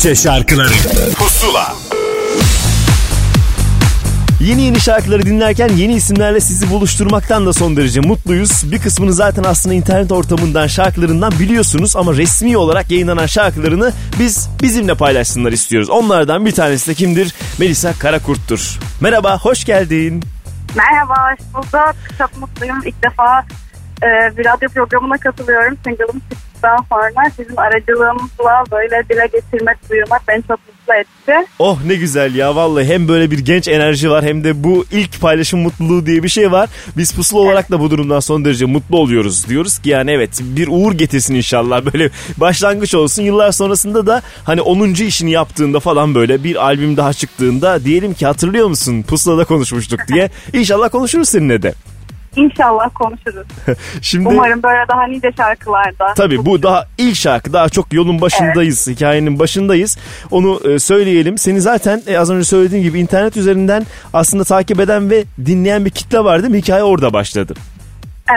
Türkçe 0.06 0.22
şarkıları 0.22 0.72
Pusula 1.18 1.74
Yeni 4.40 4.62
yeni 4.62 4.80
şarkıları 4.80 5.22
dinlerken 5.22 5.68
yeni 5.68 5.94
isimlerle 5.94 6.40
sizi 6.40 6.70
buluşturmaktan 6.70 7.46
da 7.46 7.52
son 7.52 7.76
derece 7.76 8.00
mutluyuz. 8.00 8.72
Bir 8.72 8.78
kısmını 8.78 9.12
zaten 9.12 9.44
aslında 9.44 9.74
internet 9.74 10.12
ortamından 10.12 10.66
şarkılarından 10.66 11.32
biliyorsunuz 11.40 11.96
ama 11.96 12.12
resmi 12.12 12.56
olarak 12.56 12.90
yayınlanan 12.90 13.26
şarkılarını 13.26 13.92
biz 14.18 14.48
bizimle 14.62 14.94
paylaşsınlar 14.94 15.52
istiyoruz. 15.52 15.90
Onlardan 15.90 16.46
bir 16.46 16.52
tanesi 16.52 16.90
de 16.90 16.94
kimdir? 16.94 17.34
Melisa 17.58 17.92
Karakurt'tur. 17.92 18.78
Merhaba, 19.00 19.38
hoş 19.38 19.64
geldin. 19.64 20.22
Merhaba, 20.76 21.14
hoş 21.32 21.54
bulduk. 21.54 21.94
Çok 22.18 22.36
mutluyum. 22.36 22.82
İlk 22.84 23.02
defa 23.02 23.40
e, 24.02 24.36
bir 24.36 24.44
radyo 24.44 24.68
programına 24.68 25.18
katılıyorum. 25.18 25.78
Single'ım 25.84 26.22
çıktıktan 26.56 26.84
sonra 26.88 27.30
sizin 27.36 27.56
aracılığınızla 27.56 28.64
böyle 28.72 29.08
dile 29.08 29.26
getirmek, 29.32 29.90
duyurmak 29.90 30.28
beni 30.28 30.42
çok 30.42 30.58
mutlu 30.68 30.94
etti. 30.94 31.50
Oh 31.58 31.78
ne 31.86 31.94
güzel 31.94 32.34
ya 32.34 32.56
vallahi 32.56 32.84
hem 32.84 33.08
böyle 33.08 33.30
bir 33.30 33.38
genç 33.38 33.68
enerji 33.68 34.10
var 34.10 34.24
hem 34.24 34.44
de 34.44 34.64
bu 34.64 34.84
ilk 34.90 35.20
paylaşım 35.20 35.60
mutluluğu 35.60 36.06
diye 36.06 36.22
bir 36.22 36.28
şey 36.28 36.52
var. 36.52 36.68
Biz 36.96 37.14
pusula 37.14 37.40
olarak 37.40 37.70
da 37.70 37.80
bu 37.80 37.90
durumdan 37.90 38.20
son 38.20 38.44
derece 38.44 38.64
mutlu 38.64 38.98
oluyoruz. 38.98 39.48
Diyoruz 39.48 39.78
ki 39.78 39.90
yani 39.90 40.10
evet 40.10 40.40
bir 40.42 40.68
uğur 40.70 40.92
getirsin 40.92 41.34
inşallah 41.34 41.92
böyle 41.92 42.10
başlangıç 42.36 42.94
olsun. 42.94 43.22
Yıllar 43.22 43.52
sonrasında 43.52 44.06
da 44.06 44.22
hani 44.44 44.60
10. 44.60 44.88
işini 44.88 45.30
yaptığında 45.30 45.80
falan 45.80 46.14
böyle 46.14 46.44
bir 46.44 46.64
albüm 46.64 46.96
daha 46.96 47.12
çıktığında 47.12 47.84
diyelim 47.84 48.14
ki 48.14 48.26
hatırlıyor 48.26 48.68
musun 48.68 49.02
pusulada 49.02 49.44
konuşmuştuk 49.44 50.00
diye. 50.08 50.30
İnşallah 50.52 50.90
konuşuruz 50.90 51.28
seninle 51.28 51.62
de. 51.62 51.74
İnşallah 52.36 52.90
konuşuruz. 52.94 53.46
Şimdi 54.02 54.28
Umarım 54.28 54.62
böyle 54.62 54.88
daha 54.88 55.06
nice 55.06 55.32
şarkılarda. 55.36 56.14
Tabii 56.16 56.46
bu 56.46 56.62
daha 56.62 56.86
ilk 56.98 57.16
şarkı 57.16 57.52
daha 57.52 57.68
çok 57.68 57.92
yolun 57.92 58.20
başındayız 58.20 58.86
hikayenin 58.86 59.38
başındayız 59.38 59.98
onu 60.30 60.60
e, 60.70 60.78
söyleyelim 60.78 61.38
seni 61.38 61.60
zaten 61.60 62.02
e, 62.06 62.18
az 62.18 62.30
önce 62.30 62.44
söylediğim 62.44 62.84
gibi 62.84 63.00
internet 63.00 63.36
üzerinden 63.36 63.86
aslında 64.12 64.44
takip 64.44 64.80
eden 64.80 65.10
ve 65.10 65.24
dinleyen 65.46 65.84
bir 65.84 65.90
kitle 65.90 66.24
var 66.24 66.42
değil 66.42 66.52
mi 66.52 66.58
hikaye 66.58 66.82
orada 66.82 67.12
başladı. 67.12 67.54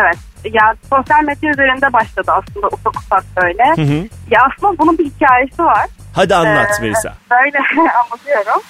Evet. 0.02 0.18
Ya 0.54 0.76
sosyal 0.90 1.24
medya 1.24 1.52
üzerinde 1.52 1.94
başladı 1.94 2.32
aslında 2.32 2.68
ufak 2.68 2.96
ufak 2.98 3.24
böyle. 3.44 3.64
Hı 3.76 3.82
hı. 3.82 4.08
Ya 4.32 4.40
aslında 4.52 4.78
bunun 4.78 4.98
bir 4.98 5.06
hikayesi 5.06 5.64
var. 5.64 5.88
Hadi 6.14 6.36
anlat 6.36 6.68
Ee, 6.80 6.82
Melisa. 6.82 7.14
Böyle 7.32 7.58
anlatıyorum. 8.06 8.62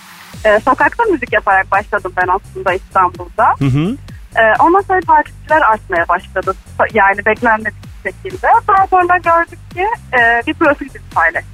Ee, 0.46 0.60
sokakta 0.66 1.04
müzik 1.04 1.34
yaparak 1.34 1.72
başladım 1.72 2.14
ben 2.18 2.28
aslında 2.28 2.74
İstanbul'da. 2.74 3.48
Hı 3.60 3.66
hı. 3.66 3.96
Ee, 4.36 4.42
ondan 4.60 4.82
sonra 4.82 5.00
takipçiler 5.02 5.62
artmaya 5.62 6.08
başladı. 6.08 6.54
Yani 6.94 7.26
beklenmedik 7.26 7.74
şekilde. 8.04 8.48
Daha 8.68 8.88
sonra 8.88 9.18
gördük 9.18 9.60
ki 9.74 9.86
e, 10.20 10.42
bir 10.48 10.54
profil 10.54 10.86
bizi 10.86 11.10
paylaştı. 11.16 11.50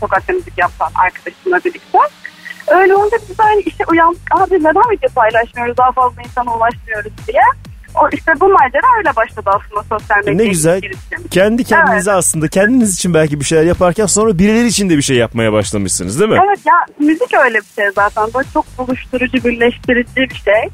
Sokakta 0.00 0.32
müzik 0.32 0.58
yapan 0.58 0.90
arkadaşımla 0.94 1.58
birlikte. 1.64 1.98
Öyle 2.68 2.94
olunca 2.96 3.16
biz 3.30 3.40
aynı 3.40 3.60
işe 3.60 3.84
uyandık. 3.86 4.20
Abi 4.30 4.54
neden 4.54 4.90
video 4.90 5.10
paylaşmıyoruz 5.14 5.76
daha 5.76 5.92
fazla 5.92 6.22
insana 6.22 6.56
ulaşmıyoruz 6.56 7.12
diye. 7.28 7.42
O 7.94 8.08
işte 8.12 8.32
bu 8.40 8.48
macera 8.48 8.96
öyle 8.98 9.16
başladı 9.16 9.50
aslında 9.54 9.82
sosyal 9.98 10.16
medya. 10.18 10.34
Ne 10.34 10.46
güzel. 10.46 10.80
girişim. 10.80 11.28
Kendi 11.30 11.64
kendinize 11.64 12.10
Evet. 12.10 12.18
aslında 12.18 12.48
kendiniz 12.48 12.94
için 12.94 13.14
belki 13.14 13.40
bir 13.40 13.44
şeyler 13.44 13.64
yaparken 13.64 14.06
sonra 14.06 14.38
birileri 14.38 14.66
için 14.66 14.90
de 14.90 14.96
bir 14.96 15.02
şey 15.02 15.16
yapmaya 15.16 15.52
başlamışsınız 15.52 16.20
değil 16.20 16.30
mi? 16.30 16.38
Evet 16.46 16.58
ya 16.66 16.74
müzik 17.06 17.34
öyle 17.44 17.58
bir 17.58 17.82
şey 17.82 17.90
zaten. 17.94 18.24
Böyle 18.34 18.48
çok 18.54 18.78
buluşturucu, 18.78 19.44
birleştirici 19.44 20.16
bir 20.16 20.34
şey. 20.34 20.68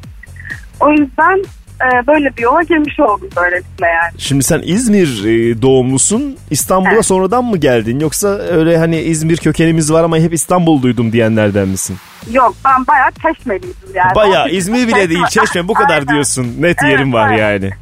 O 0.81 0.91
yüzden 0.91 1.39
e, 1.81 2.07
böyle 2.07 2.37
bir 2.37 2.43
yola 2.43 2.63
girmiş 2.63 3.01
oldum 3.01 3.29
böylelikle 3.37 3.87
yani. 3.87 4.13
Şimdi 4.19 4.45
sen 4.45 4.63
İzmir 4.65 5.25
e, 5.25 5.63
doğumlusun. 5.63 6.37
İstanbul'a 6.51 6.93
Evet. 6.93 7.07
sonradan 7.07 7.45
mı 7.45 7.57
geldin? 7.57 8.01
Yoksa 8.01 8.29
öyle 8.29 8.79
hani 8.79 9.01
İzmir 9.01 9.37
kökenimiz 9.37 9.93
var 9.93 10.05
ama 10.05 10.19
hep 10.19 10.33
İstanbul 10.35 10.83
duydum 10.83 11.13
diyenlerden 11.13 11.69
misin? 11.69 11.97
Yok 12.33 12.55
ben 12.65 12.87
bayağı 12.87 13.11
çeşmeliydim 13.13 13.89
yani. 13.95 14.15
Bayağı 14.15 14.43
18 14.45 14.59
İzmir 14.59 14.89
bile 14.89 15.09
değil 15.09 15.25
Çeşme 15.31 15.69
bu 15.69 15.75
kadar 15.75 15.95
Aynen. 15.95 16.09
diyorsun. 16.09 16.45
Net 16.59 16.77
Evet, 16.83 16.93
yerim 16.93 17.13
var 17.13 17.29
aynen. 17.29 17.39
yani. 17.39 17.71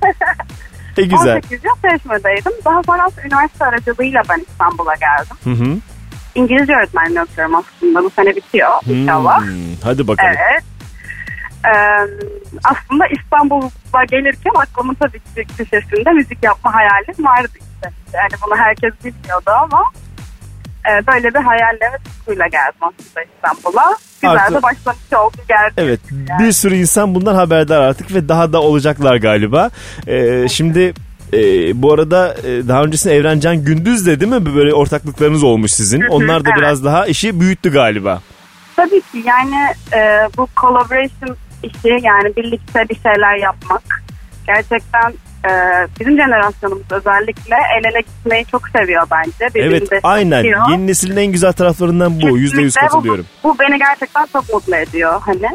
E 0.99 1.03
güzel. 1.03 1.37
18 1.37 1.53
yıl 1.65 1.91
Çeşme'deydim. 1.91 2.53
Daha 2.65 2.83
sonra 2.83 3.09
üniversite 3.25 3.65
aracılığıyla 3.65 4.23
ben 4.31 4.45
İstanbul'a 4.51 4.95
geldim. 4.95 5.37
Hı 5.45 5.51
hı. 5.65 5.77
İngilizce 6.35 6.73
öğretmenliği 6.75 7.21
okuyorum 7.23 7.55
aslında. 7.55 8.05
Bu 8.05 8.11
sene 8.11 8.37
bitiyor 8.37 8.71
inşallah. 8.91 9.41
Hmm, 9.43 9.55
hadi 9.85 10.09
bakalım. 10.09 10.31
Evet. 10.53 10.65
Ee, 11.67 11.77
aslında 12.65 13.07
İstanbul'a 13.07 14.05
gelirken 14.11 14.53
aklımın 14.57 14.95
tabii 14.95 15.19
ki 15.21 15.45
köşesinde 15.59 16.11
müzik 16.11 16.43
yapma 16.43 16.75
hayalim 16.75 17.25
vardı 17.25 17.49
işte. 17.53 17.91
Yani 18.15 18.31
bunu 18.47 18.57
herkes 18.57 18.93
bilmiyordu 19.05 19.51
ama 19.63 19.83
e, 20.91 21.07
böyle 21.07 21.29
bir 21.35 21.41
hayalle 21.41 21.93
ve 21.93 21.99
tutkuyla 22.05 22.47
geldim 22.47 22.81
aslında 22.81 23.27
İstanbul'a. 23.35 23.97
Güzel 24.23 24.37
Artı- 24.37 24.55
de 24.55 24.63
başlangıç 24.63 25.13
oldu 25.13 25.37
geldi. 25.49 25.73
Evet 25.77 26.01
bir 26.41 26.53
sürü 26.53 26.75
insan 26.75 27.15
bundan 27.15 27.35
haberdar 27.35 27.81
artık 27.81 28.15
ve 28.15 28.29
daha 28.29 28.53
da 28.53 28.63
olacaklar 28.63 29.17
galiba. 29.17 29.71
Ee, 30.07 30.49
şimdi 30.49 30.95
E, 31.33 31.39
bu 31.83 31.93
arada 31.93 32.37
daha 32.69 32.83
öncesinde 32.83 33.15
Evrencan 33.17 33.65
Gündüz 33.65 34.07
de 34.07 34.21
değil 34.21 34.33
mi? 34.33 34.55
Böyle 34.55 34.75
ortaklıklarınız 34.75 35.43
olmuş 35.43 35.73
sizin. 35.73 36.01
Hı 36.03 36.07
hı, 36.07 36.11
Onlar 36.13 36.45
da 36.45 36.49
evet. 36.49 36.59
biraz 36.59 36.85
daha 36.85 37.07
işi 37.07 37.41
büyüttü 37.41 37.73
galiba. 37.73 38.23
Tabii 38.77 39.01
ki 39.01 39.23
yani 39.25 39.57
e, 39.93 40.29
bu 40.37 40.49
collaboration 40.61 41.37
işi 41.67 41.89
yani 42.03 42.37
birlikte 42.37 42.89
bir 42.89 42.95
şeyler 42.95 43.37
yapmak 43.37 43.83
gerçekten 44.47 45.13
e, 45.49 45.51
bizim 46.01 46.17
jenerasyonumuz 46.17 46.93
özellikle 46.93 47.57
el 47.79 47.85
ele 47.85 48.01
gitmeyi 48.01 48.47
çok 48.47 48.69
seviyor 48.69 49.07
bence. 49.11 49.55
Birbirini 49.55 49.75
Evet 49.93 50.01
aynen. 50.03 50.31
destekliyor. 50.31 50.69
Yeni 50.71 50.87
neslin 50.87 51.17
en 51.17 51.33
güzel 51.33 51.53
taraflarından 51.53 52.21
bu. 52.23 52.39
Yüzde 52.39 52.61
yüz 52.63 52.75
Kesinlikle 52.75 52.89
bu- 52.89 52.93
katılıyorum. 52.93 53.27
Bu, 53.45 53.57
beni 53.59 53.79
gerçekten 53.79 54.27
çok 54.33 54.53
mutlu 54.55 54.77
ediyor 54.77 55.21
hani. 55.27 55.49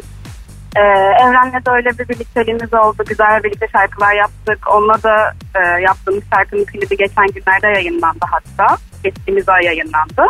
Ee, 0.75 0.81
Evren'le 1.23 1.65
de 1.65 1.71
öyle 1.71 1.89
bir 1.89 2.09
birlikteliğimiz 2.09 2.73
oldu. 2.73 3.03
Güzel 3.09 3.43
birlikte 3.43 3.67
şarkılar 3.71 4.13
yaptık. 4.13 4.59
Onunla 4.73 5.03
da 5.03 5.33
e, 5.55 5.81
yaptığımız 5.81 6.23
şarkının 6.35 6.65
klibi 6.65 6.97
geçen 6.97 7.27
günlerde 7.27 7.67
yayınlandı 7.67 8.25
hatta. 8.31 8.77
Geçtiğimiz 9.03 9.49
ay 9.49 9.65
yayınlandı. 9.65 10.21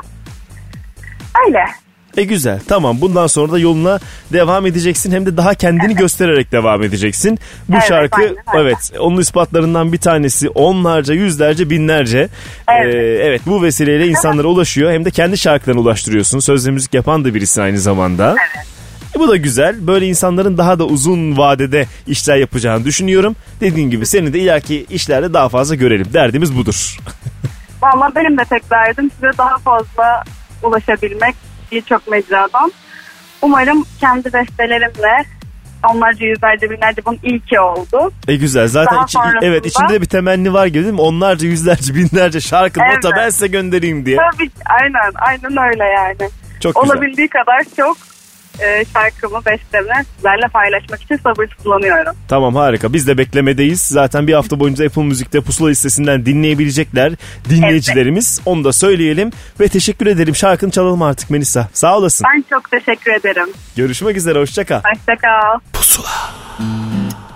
Öyle. 1.48 1.66
E 2.18 2.24
güzel 2.24 2.60
tamam 2.68 3.02
bundan 3.02 3.28
sonra 3.28 3.52
da 3.52 3.60
yoluna 3.60 4.00
devam 4.34 4.66
edeceksin 4.66 5.12
hem 5.12 5.26
de 5.26 5.38
daha 5.38 5.54
kendini 5.54 5.96
göstererek 6.02 6.52
devam 6.52 6.84
edeceksin. 6.84 7.40
Bu 7.70 7.74
Evet, 7.74 7.88
şarkı 7.88 8.22
aynen 8.22 8.30
öyle. 8.30 8.42
evet 8.70 8.92
onun 9.00 9.22
ispatlarından 9.22 9.94
bir 9.94 9.98
tanesi 9.98 10.50
onlarca 10.50 11.14
yüzlerce 11.14 11.70
binlerce 11.70 12.30
Evet. 12.82 12.96
Ee, 12.96 12.98
evet 13.00 13.42
bu 13.46 13.64
vesileyle 13.64 14.08
insanlara 14.08 14.48
ulaşıyor 14.48 14.92
hem 14.92 15.06
de 15.06 15.12
kendi 15.12 15.38
şarkılarına 15.38 15.82
ulaştırıyorsun. 15.82 16.40
Sözle 16.40 16.72
müzik 16.72 16.94
yapan 16.94 17.26
da 17.26 17.34
birisin 17.34 17.62
aynı 17.62 17.80
zamanda. 17.80 18.36
E, 19.16 19.20
Bu 19.20 19.28
da 19.28 19.36
güzel. 19.38 19.88
Böyle 19.88 20.08
insanların 20.08 20.58
daha 20.58 20.80
da 20.80 20.86
uzun 20.86 21.38
vadede 21.38 21.86
işler 22.08 22.36
yapacağını 22.38 22.86
düşünüyorum. 22.86 23.36
Dediğin 23.62 23.90
gibi 23.90 24.06
seni 24.06 24.34
de 24.34 24.40
ileriki 24.40 24.86
işlerde 24.90 25.34
daha 25.34 25.50
fazla 25.50 25.76
görelim. 25.76 26.08
Derdimiz 26.14 26.58
budur. 26.58 26.98
Valla 27.82 28.12
benim 28.16 28.38
de 28.38 28.42
tek 28.50 28.72
derdim 28.72 29.12
size 29.16 29.32
daha 29.38 29.58
fazla 29.58 30.24
ulaşabilmek 30.64 31.36
birçok 31.72 32.08
mecradan. 32.12 32.72
Umarım 33.42 33.86
kendi 34.00 34.34
bestelerimle 34.34 35.26
onlarca 35.94 36.26
yüzlerce 36.26 36.70
binlerce 36.70 37.02
bunun 37.06 37.20
ilki 37.24 37.60
oldu. 37.60 38.12
E 38.28 38.36
güzel. 38.36 38.68
Zaten 38.68 38.96
Daha 38.96 39.04
içi- 39.04 39.14
sonrasında- 39.14 39.46
evet 39.46 39.66
içinde 39.66 39.94
de 39.94 40.02
bir 40.02 40.06
temenni 40.06 40.54
var 40.54 40.66
gibi 40.66 40.84
değil 40.84 40.94
mi? 40.94 41.02
Onlarca 41.02 41.48
yüzlerce 41.48 41.96
binlerce 41.96 42.42
şarkı 42.42 42.80
Evet. 42.86 43.04
nota 43.04 43.16
ben 43.18 43.30
size 43.30 43.48
göndereyim 43.48 44.06
diye. 44.06 44.18
Tabii 44.18 44.50
aynen 44.82 45.12
aynen 45.16 45.70
öyle 45.70 45.84
yani. 45.84 46.30
Çok 46.60 46.76
güzel. 46.84 46.96
Olabildiği 46.98 47.28
kadar 47.28 47.64
çok 47.78 47.98
e, 48.62 48.86
şarkımı, 48.94 49.46
bestemi 49.46 50.06
sizlerle 50.16 50.48
paylaşmak 50.54 51.02
için 51.02 51.18
sabırsızlanıyorum. 51.18 52.16
Tamam 52.28 52.56
harika. 52.56 52.94
Biz 52.94 53.08
de 53.08 53.18
beklemedeyiz. 53.18 53.82
Zaten 53.82 54.28
bir 54.28 54.34
hafta 54.34 54.60
boyunca 54.60 54.86
Apple 54.86 55.04
Müzik'te 55.04 55.42
pusula 55.42 55.70
listesinden 55.70 56.26
dinleyebilecekler 56.26 57.14
dinleyicilerimiz. 57.50 58.42
Onu 58.46 58.64
da 58.64 58.74
söyleyelim. 58.74 59.32
Ve 59.60 59.68
teşekkür 59.68 60.08
ederim. 60.08 60.36
Şarkını 60.36 60.72
çalalım 60.72 61.02
artık 61.02 61.30
Melisa. 61.30 61.70
Sağ 61.74 61.98
olasın. 61.98 62.28
Ben 62.36 62.44
çok 62.50 62.72
teşekkür 62.72 63.12
ederim. 63.12 63.48
Görüşmek 63.76 64.18
üzere. 64.18 64.40
Hoşça 64.40 64.64
kal. 64.64 64.82
Hoşçakal. 64.94 65.60
Onlarca, 65.76 67.31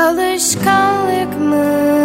Alışkanlık 0.00 1.40
mı 1.40 1.99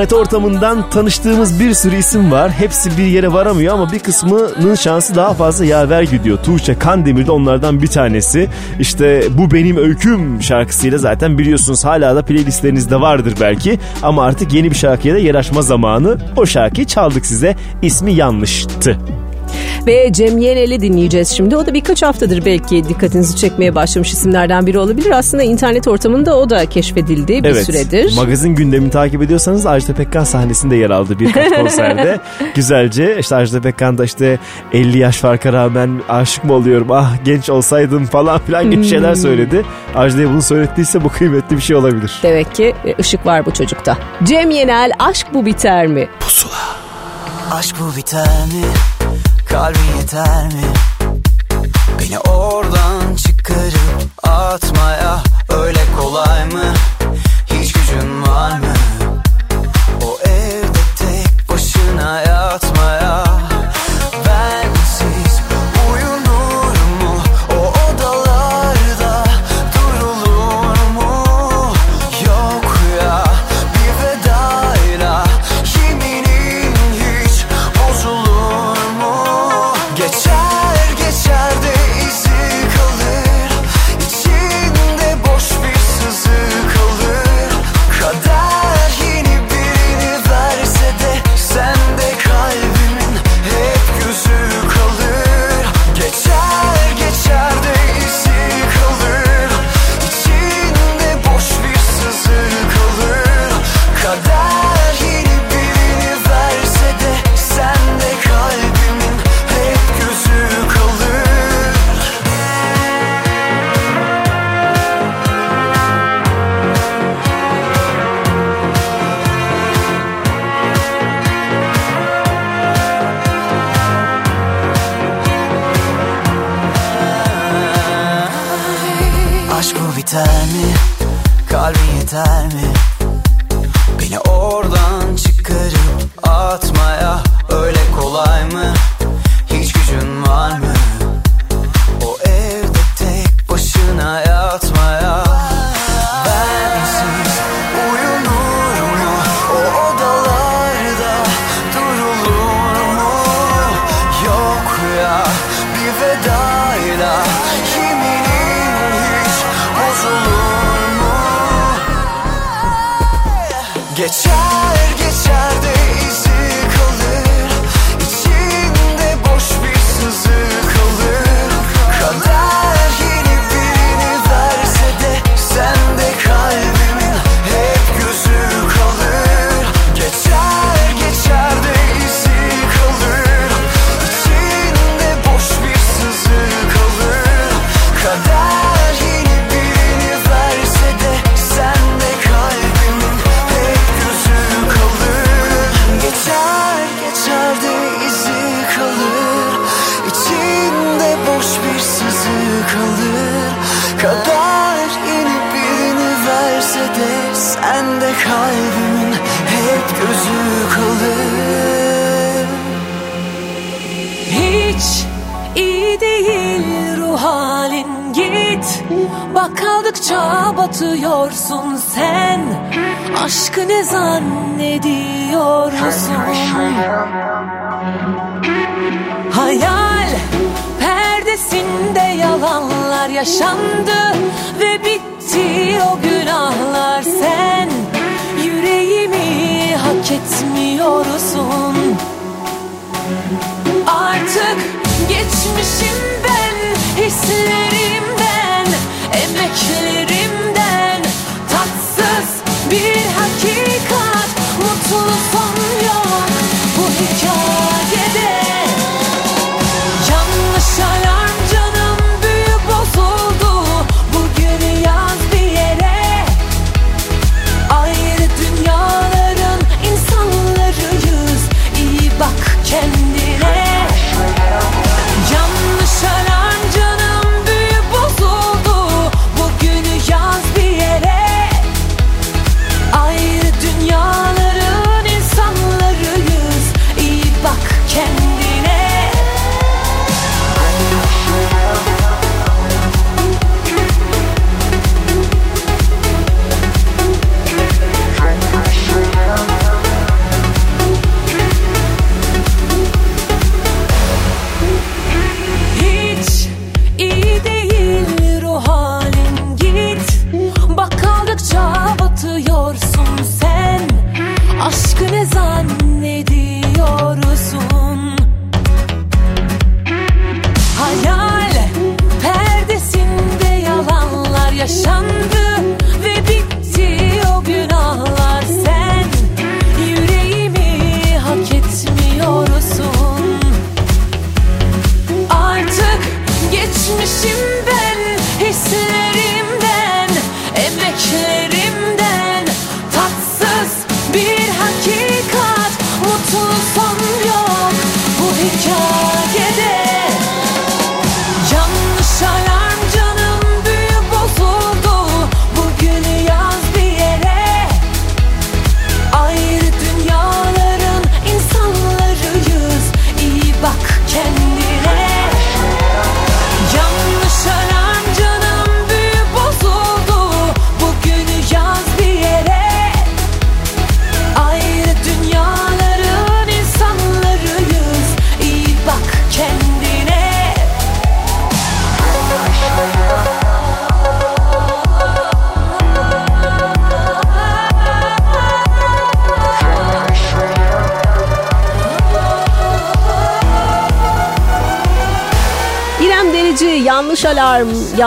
İnternet 0.00 0.20
ortamından 0.20 0.90
tanıştığımız 0.90 1.60
bir 1.60 1.74
sürü 1.74 1.96
isim 1.96 2.32
var. 2.32 2.50
Hepsi 2.50 2.98
bir 2.98 3.04
yere 3.04 3.32
varamıyor 3.32 3.74
ama 3.74 3.92
bir 3.92 3.98
kısmının 3.98 4.74
şansı 4.74 5.14
daha 5.14 5.34
fazla 5.34 5.64
yaver 5.64 6.02
gidiyor. 6.02 6.38
Tuğçe 6.38 6.78
Kandemir 6.78 7.26
de 7.26 7.32
onlardan 7.32 7.82
bir 7.82 7.86
tanesi. 7.86 8.48
İşte 8.78 9.22
Bu 9.30 9.50
Benim 9.50 9.76
Öyküm 9.76 10.42
şarkısıyla 10.42 10.98
zaten 10.98 11.38
biliyorsunuz 11.38 11.84
hala 11.84 12.16
da 12.16 12.22
playlistlerinizde 12.22 13.00
vardır 13.00 13.34
belki. 13.40 13.78
Ama 14.02 14.24
artık 14.24 14.54
yeni 14.54 14.70
bir 14.70 14.76
şarkıya 14.76 15.14
da 15.14 15.18
yer 15.18 15.34
açma 15.34 15.62
zamanı. 15.62 16.18
O 16.36 16.46
şarkıyı 16.46 16.86
çaldık 16.86 17.26
size. 17.26 17.56
İsmi 17.82 18.12
yanlıştı. 18.12 18.98
Ve 19.90 20.12
Cem 20.12 20.38
Yenel'i 20.38 20.80
dinleyeceğiz 20.80 21.28
şimdi. 21.28 21.56
O 21.56 21.66
da 21.66 21.74
birkaç 21.74 22.02
haftadır 22.02 22.44
belki 22.44 22.88
dikkatinizi 22.88 23.36
çekmeye 23.36 23.74
başlamış 23.74 24.12
isimlerden 24.12 24.66
biri 24.66 24.78
olabilir. 24.78 25.10
Aslında 25.10 25.42
internet 25.42 25.88
ortamında 25.88 26.38
o 26.38 26.50
da 26.50 26.66
keşfedildi 26.66 27.44
bir 27.44 27.48
evet, 27.48 27.66
süredir. 27.66 28.16
Magazin 28.16 28.54
gündemini 28.54 28.90
takip 28.90 29.22
ediyorsanız 29.22 29.66
Ajda 29.66 29.94
Pekkan 29.94 30.24
sahnesinde 30.24 30.76
yer 30.76 30.90
aldı 30.90 31.18
birkaç 31.18 31.52
konserde. 31.56 32.20
Güzelce 32.54 33.16
işte 33.20 33.36
Ajda 33.36 33.60
Pekkan 33.60 33.98
da 33.98 34.04
işte 34.04 34.38
50 34.72 34.98
yaş 34.98 35.16
farka 35.16 35.52
rağmen 35.52 36.02
aşık 36.08 36.44
mı 36.44 36.52
oluyorum 36.52 36.90
ah 36.90 37.24
genç 37.24 37.50
olsaydım 37.50 38.06
falan 38.06 38.40
filan 38.40 38.70
gibi 38.70 38.84
şeyler 38.84 39.10
Hmm. 39.14 39.16
söyledi. 39.16 39.64
Ajda'ya 39.94 40.30
bunu 40.30 40.42
söylettiyse 40.42 41.04
bu 41.04 41.08
kıymetli 41.08 41.56
bir 41.56 41.62
şey 41.62 41.76
olabilir. 41.76 42.18
Demek 42.22 42.54
ki 42.54 42.74
e, 42.84 42.94
ışık 43.00 43.26
var 43.26 43.46
bu 43.46 43.50
çocukta. 43.50 43.98
Cem 44.24 44.50
Yenel 44.50 44.92
aşk 44.98 45.26
bu 45.34 45.46
biter 45.46 45.86
mi? 45.86 46.08
Aşk 47.50 47.76
bu 47.80 47.96
biter 47.96 48.22
mi? 48.46 48.64
Kalbin 49.50 49.96
yeter 49.98 50.46
mi? 50.46 50.72
Beni 51.98 52.18
oradan 52.18 53.14
çıkarıp 53.16 54.10
atmaya 54.22 55.22
öyle 55.48 55.80
kolay 55.98 56.44
mı? 56.46 56.74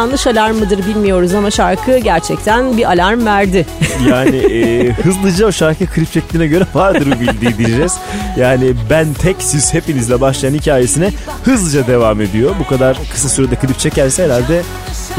Yanlış 0.03 0.27
alarm 0.27 0.55
mıdır 0.55 0.85
bilmiyoruz 0.87 1.33
ama 1.33 1.51
şarkı 1.51 1.97
gerçekten 1.97 2.77
bir 2.77 2.91
alarm 2.91 3.25
verdi. 3.25 3.65
Yani 4.09 4.35
e, 4.35 4.91
hızlıca 4.93 5.47
o 5.47 5.51
şarkı 5.51 5.85
klip 5.85 6.13
şekline 6.13 6.47
göre 6.47 6.63
vardır 6.73 7.19
bildiği 7.19 7.57
diyeceğiz. 7.57 7.97
Yani 8.37 8.73
ben 8.89 9.13
tek 9.13 9.35
siz 9.39 9.73
hepinizle 9.73 10.21
başlayan 10.21 10.53
hikayesine 10.53 11.11
hızlıca 11.43 11.87
devam 11.87 12.21
ediyor. 12.21 12.55
Bu 12.59 12.67
kadar 12.67 12.97
kısa 13.13 13.29
sürede 13.29 13.55
klip 13.55 13.79
çekerse 13.79 14.23
herhalde 14.23 14.61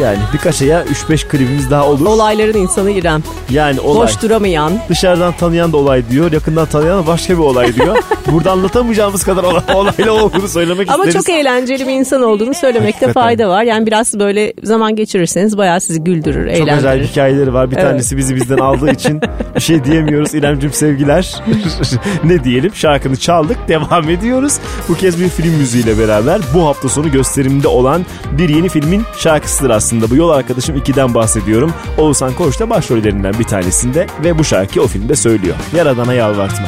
yani 0.02 0.18
birkaç 0.32 0.62
aya 0.62 0.84
3-5 0.84 1.28
klibimiz 1.28 1.70
daha 1.70 1.86
olur. 1.86 2.06
Olayların 2.06 2.58
insanı 2.58 2.90
İrem. 2.90 3.22
Yani 3.50 3.80
olay. 3.80 4.02
Boş 4.08 4.22
duramayan. 4.22 4.72
Dışarıdan 4.88 5.32
tanıyan 5.32 5.72
da 5.72 5.76
olay 5.76 6.02
diyor. 6.10 6.32
Yakından 6.32 6.66
tanıyan 6.66 7.02
da 7.02 7.06
başka 7.06 7.34
bir 7.34 7.38
olay 7.38 7.74
diyor. 7.74 7.96
Burada 8.32 8.52
anlatamayacağımız 8.52 9.24
kadar 9.24 9.44
olay, 9.44 9.62
olayla 9.74 10.12
olduğunu 10.12 10.48
söylemek 10.48 10.90
Ama 10.90 11.04
isteriz. 11.06 11.26
çok 11.26 11.34
eğlenceli 11.34 11.86
bir 11.86 11.92
insan 11.92 12.22
olduğunu 12.22 12.54
söylemekte 12.54 13.06
Hakikaten. 13.06 13.12
fayda 13.12 13.48
var. 13.48 13.62
Yani 13.62 13.86
biraz 13.86 14.18
böyle 14.18 14.52
zaman 14.62 14.96
geçirirseniz 14.96 15.58
bayağı 15.58 15.80
sizi 15.80 16.04
güldürür, 16.04 16.46
Çok 16.46 16.54
eğlendirir. 16.56 16.76
özel 16.76 17.04
hikayeleri 17.06 17.54
var. 17.54 17.70
Bir 17.70 17.76
Evet. 17.76 17.84
tanesi 17.90 18.16
bizi 18.16 18.36
bizden 18.36 18.58
aldığı 18.58 18.90
için 18.90 19.20
bir 19.56 19.60
şey 19.60 19.84
diyemiyoruz. 19.84 20.34
İremcim 20.34 20.72
sevgiler. 20.72 21.42
ne 22.24 22.44
diyelim? 22.44 22.74
Şarkını 22.74 23.16
çaldık. 23.16 23.56
Devam 23.68 24.10
ediyoruz. 24.10 24.58
Bu 24.88 24.94
kez 24.94 25.20
bir 25.20 25.28
film 25.28 25.52
müziğiyle 25.54 25.98
beraber 25.98 26.40
bu 26.54 26.66
hafta 26.66 26.88
sonu 26.88 27.10
gösterimde 27.12 27.68
olan 27.68 28.06
bir 28.38 28.48
yeni 28.48 28.68
filmin 28.68 29.02
şarkısıdır 29.18 29.70
aslında. 29.70 29.83
Bu 29.92 30.16
yol 30.16 30.30
arkadaşım 30.30 30.76
2'den 30.76 31.14
bahsediyorum. 31.14 31.74
Oğuzhan 31.98 32.34
Koç 32.34 32.60
da 32.60 32.70
başrollerinden 32.70 33.34
bir 33.38 33.44
tanesinde 33.44 34.06
ve 34.24 34.38
bu 34.38 34.44
şarkıyı 34.44 34.84
o 34.84 34.88
filmde 34.88 35.16
söylüyor. 35.16 35.56
Yaradana 35.76 36.14
yalvartma. 36.14 36.66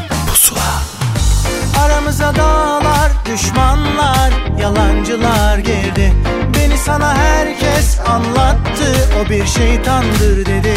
Aramıza 1.84 2.36
dağlar 2.36 3.12
düşmanlar, 3.32 4.32
yalancılar 4.60 5.58
girdi 5.58 6.12
Beni 6.54 6.78
sana 6.78 7.14
herkes 7.14 8.00
anlattı 8.06 8.94
O 9.20 9.30
bir 9.30 9.46
şeytandır 9.46 10.46
dedi 10.46 10.74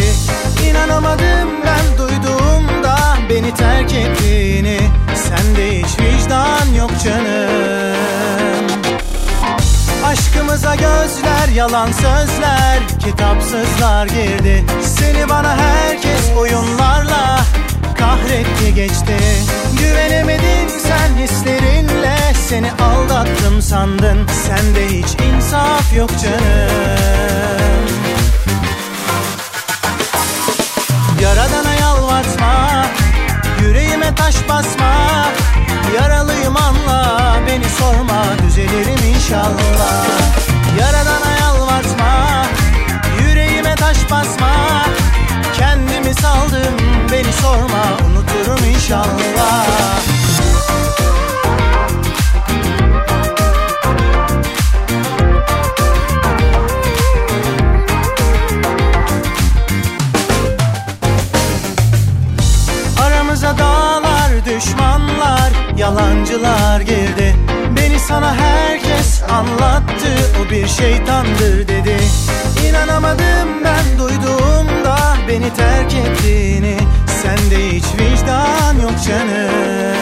İnanamadım 0.69 1.49
ben 1.65 1.97
duyduğumda 1.97 2.97
Beni 3.29 3.53
terk 3.53 3.93
ettiğini 3.93 4.79
Sende 5.15 5.79
hiç 5.79 5.99
vicdan 5.99 6.73
yok 6.77 6.91
canım 7.03 7.88
Aşkımıza 10.09 10.75
gözler, 10.75 11.47
yalan 11.55 11.91
sözler, 11.91 12.79
kitapsızlar 12.99 14.07
girdi. 14.07 14.65
Seni 14.81 15.29
bana 15.29 15.57
herkes 15.57 16.31
oyunlarla 16.37 17.39
kahretti 17.97 18.73
geçti. 18.75 19.17
Güvenemedin 19.79 20.67
sen 20.67 21.23
hislerinle, 21.23 22.17
seni 22.47 22.71
aldattım 22.71 23.61
sandın. 23.61 24.27
Sende 24.27 24.87
hiç 24.87 25.07
insaf 25.21 25.95
yok 25.95 26.09
canım. 26.23 27.89
Yaradana 31.21 31.73
yalvartma 31.73 32.85
Yüreğime 33.61 34.15
taş 34.15 34.35
basma 34.49 35.25
Beni 35.93 36.28
düzelirim 38.69 39.15
inşallah. 39.15 40.05
Yaradana 40.79 41.31
yalvartma 41.41 42.45
Yüreğime 43.21 43.75
taş 43.75 43.97
basma. 44.11 44.85
Kendimi 45.57 46.13
saldım 46.13 46.77
Beni 47.11 47.33
sorma 47.33 47.83
unuturum 48.07 48.69
inşallah 48.75 49.78
beni 75.29 75.53
terk 75.53 75.93
ettiğini 75.93 76.77
Sende 77.21 77.69
hiç 77.69 77.85
vicdan 77.85 78.75
yok 78.81 78.93
canım. 79.07 79.97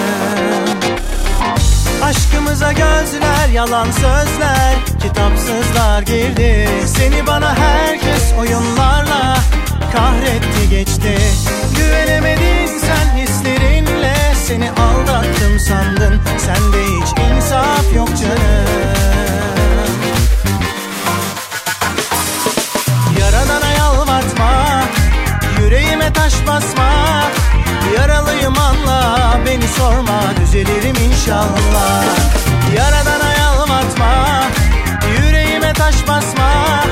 Aşkımıza 2.03 2.71
gözler, 2.71 3.49
yalan 3.53 3.91
sözler, 3.91 4.75
kitapsızlar 5.01 6.01
girdi. 6.01 6.69
Seni 6.85 7.27
bana 7.27 7.55
herkes 7.55 8.33
oyunlarla 8.39 9.37
kahretti 9.93 10.69
geçti. 10.69 11.17
Güvenemedin 11.77 12.79
sen 12.79 13.17
hislerinle, 13.17 14.15
seni 14.47 14.71
aldattım 14.71 15.59
sandın. 15.59 16.21
Sende 16.37 16.83
hiç 16.83 17.35
insaf 17.35 17.95
yok 17.95 18.09
canım 18.17 18.96
Yüreğime 25.67 26.13
taş 26.13 26.33
basma 26.47 26.89
Yaralıyım 27.95 28.53
anla 28.57 29.39
Beni 29.45 29.67
sorma 29.67 30.21
düzelirim 30.41 30.95
inşallah. 31.11 32.03
Yaradana 32.77 33.33
yalvartma 33.39 34.43
Yüreğime 35.17 35.73
taş 35.73 36.07
basma 36.07 36.83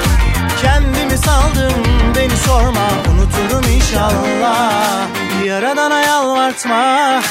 Kendimi 0.61 1.17
saldım 1.17 1.83
Beni 2.15 2.37
sorma 2.37 2.87
unuturum 3.11 3.71
inşallah. 3.75 5.07
Yaradana 5.45 6.01
yalvartma 6.01 7.21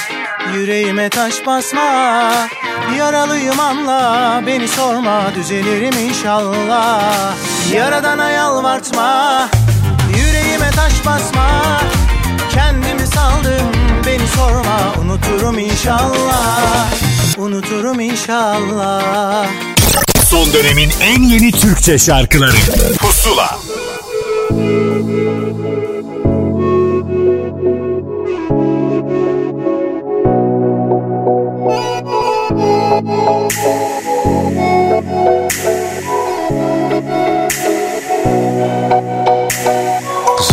Yüreğime 0.55 1.09
taş 1.09 1.47
basma 1.47 2.33
Yaralıyım 2.99 3.61
anla 3.61 4.43
Beni 4.47 4.69
sorma 4.69 5.35
düzelirim 5.35 5.95
inşallah. 6.09 7.35
Yaradana 7.73 8.31
yalvartma 8.31 9.49
Taş 10.95 11.07
basma. 11.07 11.81
Kendimi 12.55 13.07
saldım 13.07 13.73
Beni 14.07 14.29
sorma. 14.29 14.95
Unuturum 15.03 15.59
inşallah 15.59 16.93
Unuturum 17.39 18.01
inşallah. 18.01 19.47
Son 20.29 20.53
dönemin 20.53 20.91
en 21.03 21.23
yeni 21.23 21.53
Türkçe 21.53 21.99
şarkıları. 21.99 22.57
Pusula 22.99 23.59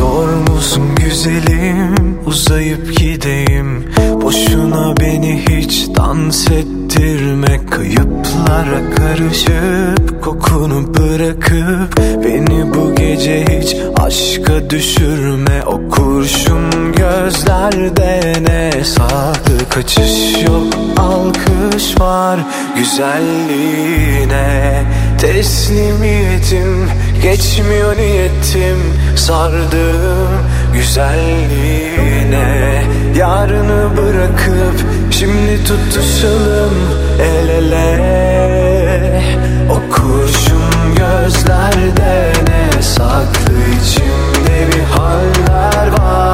Zor 0.02 0.28
musun 0.28 0.95
güzelim? 0.95 2.19
Uzayıp 2.26 2.98
gideyim. 2.98 3.86
Boşuna 4.22 4.98
beni 4.98 5.41
hiç 5.49 5.88
dans 5.95 6.52
ettirme. 6.52 7.65
Kayıplara 7.69 8.90
karışıp 8.95 10.23
kokunu 10.23 10.94
bırakıp 10.94 11.98
Beni 12.23 12.73
bu 12.73 12.95
gece 12.95 13.45
hiç 13.45 13.76
aşka 13.99 14.69
düşürme. 14.69 15.64
O 15.65 15.90
kurşun 15.90 16.94
gözlerde 16.98 18.34
ne 18.48 18.84
sağlı 18.84 19.69
kaçış 19.69 20.44
yok 20.48 20.68
Alkış 20.98 21.99
var 21.99 22.40
güzelliğine 22.76 24.84
Teslimiyetim 25.22 26.89
geçmiyor 27.22 27.98
niyetim. 27.98 28.77
Sardım 29.15 30.30
güzelliğine 30.73 32.84
Yarını 33.15 33.98
bırakıp 33.98 34.85
şimdi 35.11 35.64
tutuşalım 35.64 36.73
el 37.22 37.49
ele. 37.49 38.02
O 39.69 39.91
kurşun 39.91 40.95
gözlerde 40.95 42.34
ne 42.48 42.81
saklı 42.81 43.53
içimde 43.81 44.68
bir 44.68 44.84
haller 44.84 45.88
var 45.88 46.31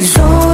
So 0.00 0.49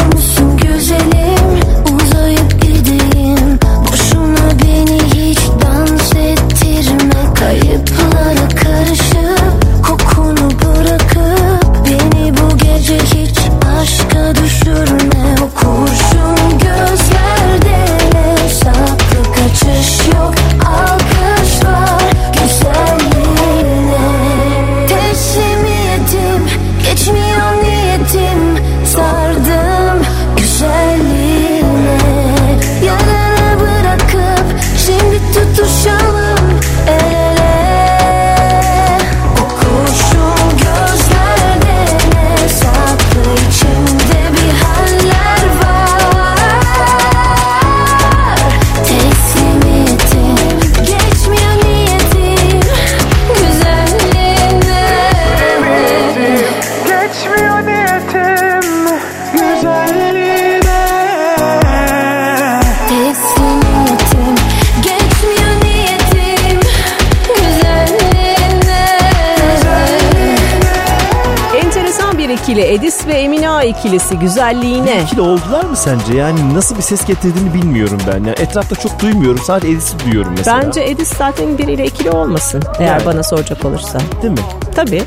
ikilisi 73.68 74.18
güzelliğine. 74.18 75.02
İkili 75.02 75.20
oldular 75.20 75.64
mı 75.64 75.76
sence? 75.76 76.14
Yani 76.16 76.54
nasıl 76.54 76.76
bir 76.76 76.82
ses 76.82 77.06
getirdiğini 77.06 77.54
bilmiyorum 77.54 77.98
ben. 78.08 78.12
Yani 78.12 78.34
etrafta 78.38 78.76
çok 78.76 79.02
duymuyorum. 79.02 79.40
Sadece 79.44 79.68
Edis'i 79.72 79.94
duyuyorum 80.04 80.32
mesela. 80.38 80.62
Bence 80.62 80.82
Edis 80.84 81.12
zaten 81.18 81.58
biriyle 81.58 81.84
ikili 81.84 82.10
olmasın 82.10 82.62
eğer 82.78 82.86
Yani. 82.88 83.06
bana 83.06 83.22
soracak 83.22 83.64
olursa. 83.64 83.98
Değil 84.22 84.32
mi? 84.32 84.38
Tabii. 84.74 85.02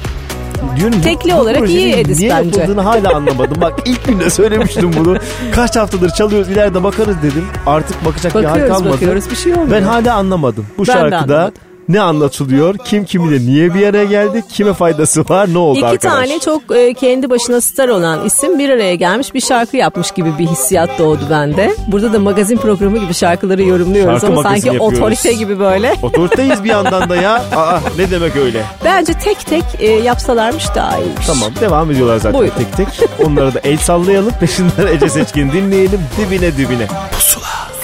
Diyorum, 0.77 1.01
Tekli 1.01 1.31
bu 1.33 1.35
olarak 1.35 1.59
projenin 1.59 1.79
iyi 1.79 1.93
Edis 1.95 2.19
niye 2.19 2.31
bence. 2.31 2.59
yapıldığını 2.59 2.81
hala 2.81 3.15
anlamadım. 3.15 3.61
Bak 3.61 3.73
ilk 3.85 4.05
günde 4.05 4.29
söylemiştim 4.29 4.91
bunu. 4.97 5.17
Kaç 5.55 5.75
haftadır 5.75 6.09
çalıyoruz 6.09 6.49
ileride 6.49 6.83
bakarız 6.83 7.15
dedim. 7.23 7.45
Artık 7.65 8.05
bakacak 8.05 8.35
bir 8.35 8.43
hal 8.43 8.51
Bakıyoruz, 8.51 8.73
kalmadı. 8.77 8.93
bakıyoruz, 8.93 9.31
bir 9.31 9.35
şey 9.35 9.53
olmuyor. 9.53 9.71
Ben 9.71 9.81
hala 9.83 10.15
anlamadım. 10.15 10.65
Bu 10.77 10.87
Ben 10.87 10.93
şarkıda. 10.93 11.51
Ne 11.89 12.01
anlatılıyor? 12.01 12.75
Kim 12.85 13.05
kiminle 13.05 13.39
niye 13.51 13.73
bir 13.73 13.87
araya 13.87 14.05
geldi? 14.05 14.43
Kime 14.53 14.73
faydası 14.73 15.21
var? 15.29 15.53
Ne 15.53 15.57
oldu 15.57 15.77
İki 15.77 15.87
arkadaş? 15.87 16.13
tane 16.13 16.39
çok 16.39 16.75
e, 16.75 16.93
kendi 16.93 17.29
başına 17.29 17.61
star 17.61 17.89
olan 17.89 18.25
isim 18.25 18.59
bir 18.59 18.69
araya 18.69 18.95
gelmiş 18.95 19.33
bir 19.33 19.41
şarkı 19.41 19.77
yapmış 19.77 20.11
gibi 20.11 20.37
bir 20.39 20.47
hissiyat 20.47 20.89
doğdu 20.99 21.21
bende. 21.31 21.75
Burada 21.87 22.13
da 22.13 22.19
magazin 22.19 22.57
programı 22.57 22.97
gibi 22.97 23.13
şarkıları 23.13 23.63
yorumluyoruz 23.63 24.21
Şarkı 24.21 24.33
ama 24.33 24.43
sanki 24.43 24.67
yapıyoruz. 24.67 24.99
otorite 24.99 25.33
gibi 25.33 25.59
böyle. 25.59 25.93
Otoriteyiz 26.01 26.63
bir 26.63 26.69
yandan 26.69 27.09
da 27.09 27.15
ya. 27.15 27.35
Aa, 27.55 27.79
ne 27.97 28.11
demek 28.11 28.35
öyle? 28.35 28.63
Bence 28.85 29.13
tek 29.13 29.39
tek 29.45 29.63
e, 29.79 29.87
yapsalarmış 29.87 30.65
daha 30.75 30.97
iyiymiş. 30.97 31.27
Tamam 31.27 31.49
devam 31.61 31.91
ediyorlar 31.91 32.17
zaten 32.17 32.39
Buyurun. 32.39 32.55
tek 32.57 32.77
tek. 32.77 33.09
Onlara 33.25 33.53
da 33.53 33.59
el 33.63 33.77
sallayalım. 33.77 34.33
Peşinden 34.39 34.87
Ece 34.95 35.09
Seçkin 35.09 35.51
dinleyelim. 35.51 35.99
Dibine 36.17 36.57
dibine. 36.57 36.87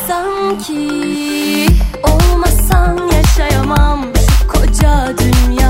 Sanki 0.08 0.90
olmasan 2.04 3.00
şu 3.66 4.48
koca 4.48 5.14
dünyada 5.18 5.65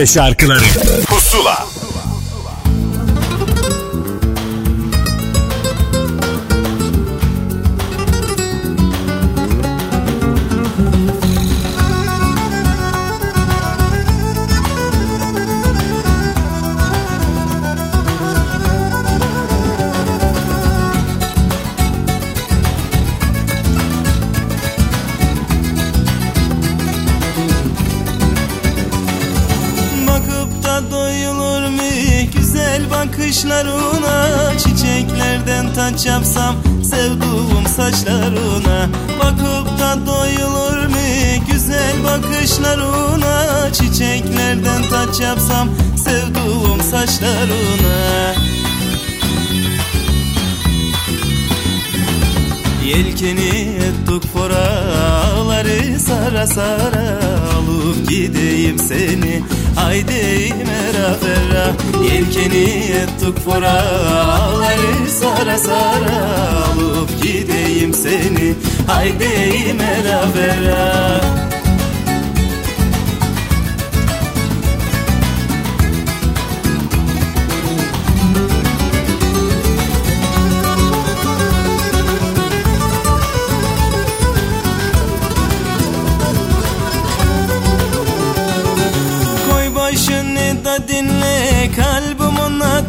Türkçe 0.00 0.12
şarkıları 0.14 0.89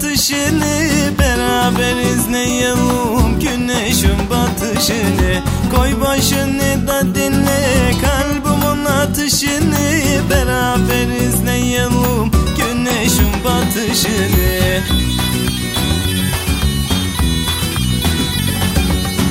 atışını 0.01 1.17
Beraber 1.19 1.95
izleyelim 1.95 3.39
güneşin 3.39 4.29
batışını. 4.29 5.43
Koy 5.75 6.01
başını 6.01 6.87
da 6.87 7.15
dinle 7.15 7.91
kalbimin 8.01 8.85
atışını. 8.85 10.29
Beraber 10.29 11.27
izleyelim 11.27 12.31
güneşin 12.57 13.31
batışını. 13.45 14.81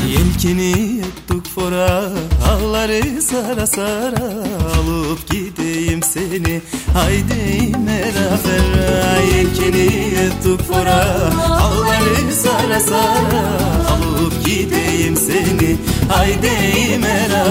Yelkeni 0.09 0.99
ettik 0.99 1.55
fora 1.55 2.03
Ağları 2.49 3.23
sara 3.23 3.67
sara 3.67 4.33
Alıp 4.77 5.31
gideyim 6.01 6.03
seni. 6.03 6.61
Haydi 6.95 7.77
mera 7.79 8.37
ferra 8.37 9.21
Yelkeni 9.37 9.87
ettik 10.25 10.67
fora 10.69 11.05
Ağları 11.61 12.33
sara 12.33 12.81
sara 12.81 13.45
Alıp 13.91 14.45
gideyim 14.45 15.17
seni. 15.17 15.77
Haydi 16.09 16.99
mera 16.99 17.45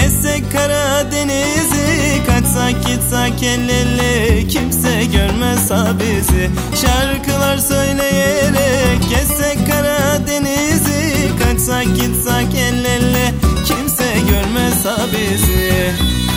gezsek 0.00 0.52
Karadeniz'i 0.52 2.22
Kaçsak 2.26 2.86
gitsek 2.86 3.42
el 3.42 3.68
ele 3.68 4.48
kimse 4.48 5.04
görmez 5.12 5.70
ha 5.70 5.92
bizi 6.00 6.50
Şarkılar 6.82 7.58
söyleyerek 7.58 9.00
gezsek 9.10 9.58
Karadeniz'i 9.70 11.30
Kaçsak 11.38 11.84
gitsek 11.84 12.54
el 12.54 12.84
ele 12.84 13.34
kimse 13.66 14.12
görmez 14.30 14.84
ha 14.84 15.06
bizi 15.12 16.27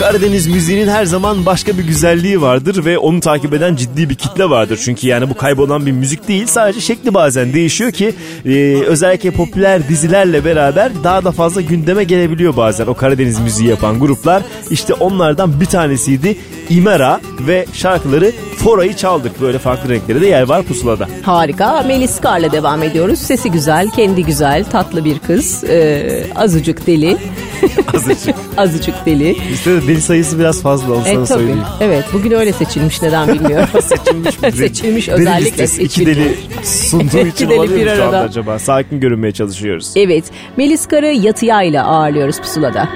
Karadeniz 0.00 0.46
müziğinin 0.46 0.88
her 0.88 1.04
zaman 1.04 1.46
başka 1.46 1.78
bir 1.78 1.84
güzelliği 1.84 2.40
vardır 2.40 2.84
ve 2.84 2.98
onu 2.98 3.20
takip 3.20 3.54
eden 3.54 3.76
ciddi 3.76 4.10
bir 4.10 4.14
kitle 4.14 4.50
vardır. 4.50 4.80
Çünkü 4.84 5.08
yani 5.08 5.30
bu 5.30 5.34
kaybolan 5.34 5.86
bir 5.86 5.92
müzik 5.92 6.28
değil 6.28 6.46
sadece 6.46 6.80
şekli 6.80 7.14
bazen 7.14 7.52
değişiyor 7.52 7.92
ki 7.92 8.14
e, 8.46 8.76
özellikle 8.86 9.30
popüler 9.30 9.88
dizilerle 9.88 10.44
beraber 10.44 10.92
daha 11.04 11.24
da 11.24 11.32
fazla 11.32 11.60
gündeme 11.60 12.04
gelebiliyor 12.04 12.56
bazen 12.56 12.86
o 12.86 12.94
Karadeniz 12.94 13.40
müziği 13.40 13.68
yapan 13.68 14.00
gruplar. 14.00 14.42
İşte 14.70 14.94
onlardan 14.94 15.60
bir 15.60 15.66
tanesiydi 15.66 16.36
İmera 16.70 17.20
ve 17.40 17.66
şarkıları 17.72 18.32
Fora'yı 18.56 18.96
çaldık. 18.96 19.40
Böyle 19.40 19.58
farklı 19.58 19.88
renklere 19.88 20.20
de 20.20 20.26
yer 20.26 20.42
var 20.42 20.62
pusulada. 20.62 21.08
Harika. 21.22 21.82
Melis 21.82 22.20
Kar'la 22.20 22.52
devam 22.52 22.82
ediyoruz. 22.82 23.18
Sesi 23.18 23.50
güzel, 23.50 23.90
kendi 23.90 24.24
güzel, 24.24 24.64
tatlı 24.64 25.04
bir 25.04 25.18
kız. 25.18 25.64
Ee, 25.64 26.26
azıcık 26.36 26.86
deli. 26.86 27.16
Azıcık. 27.94 28.34
azıcık 28.56 29.06
deli. 29.06 29.36
İşte 29.52 29.85
deli 29.88 30.00
sayısı 30.00 30.38
biraz 30.38 30.62
fazla 30.62 30.92
onu 30.94 31.00
E, 31.00 31.04
sana 31.04 31.24
tabii. 31.24 31.26
söyleyeyim. 31.26 31.60
Evet 31.80 32.04
bugün 32.12 32.30
öyle 32.30 32.52
seçilmiş 32.52 33.02
neden 33.02 33.28
bilmiyorum. 33.28 33.68
seçilmiş 33.82 34.34
seçilmiş 34.56 35.08
Deli 35.08 35.14
özellikle 35.16 35.46
listesi, 35.50 35.82
iki 35.82 35.94
seçilmiş. 35.94 36.16
deli 36.16 36.36
sunduğu 36.64 37.26
için 37.26 37.48
deli 37.50 37.58
olabilir 37.58 37.76
bir 37.76 37.90
mi 37.90 37.96
şu 37.96 38.04
anda 38.04 38.16
arada. 38.16 38.28
acaba? 38.28 38.58
Sakin 38.58 39.00
görünmeye 39.00 39.32
çalışıyoruz. 39.32 39.92
Evet. 39.96 40.24
Melis 40.56 40.86
Kar'ı 40.86 41.06
yatıya 41.06 41.62
ile 41.62 41.82
ağırlıyoruz 41.82 42.38
pusulada. 42.40 42.88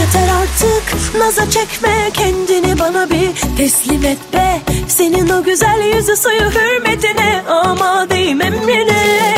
Yeter 0.00 0.28
artık 0.42 1.14
naza 1.18 1.50
çekme 1.50 2.10
kendini 2.14 2.78
bana 2.78 3.10
bir 3.10 3.56
teslim 3.56 4.04
et 4.04 4.18
be 4.32 4.60
Senin 4.88 5.28
o 5.28 5.42
güzel 5.42 5.92
yüzü 5.96 6.16
suyu 6.16 6.40
hürmetine 6.40 7.42
amadeyim 7.48 8.40
emrine 8.42 9.34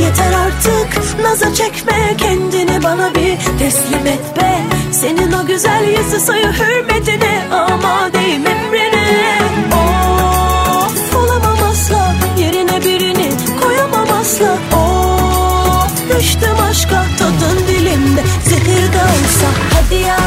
Yeter 0.00 0.32
artık 0.46 1.20
naza 1.22 1.54
çekme 1.54 2.14
kendini 2.18 2.82
bana 2.84 3.14
bir 3.14 3.58
teslim 3.58 4.06
et 4.06 4.36
be 4.36 4.56
Senin 5.00 5.32
o 5.32 5.46
güzel 5.46 5.84
yüzü 5.88 6.20
suyu 6.20 6.52
hürmetine 6.52 7.48
amadeyim 7.50 8.46
emrine 8.46 9.38
Of 9.72 11.16
olamam 11.16 11.58
asla 11.70 12.14
yerine 12.38 12.84
birini 12.84 13.30
koyamam 13.62 14.08
asla. 14.20 14.58
Of 14.78 16.18
düştüm 16.18 16.56
aşka 16.70 17.04
tadın 17.18 17.66
dilimde 17.68 18.22
zehir 18.44 18.92
de 18.92 19.02
olsa. 19.02 19.48
Hadi 19.74 19.94
ya 19.94 20.18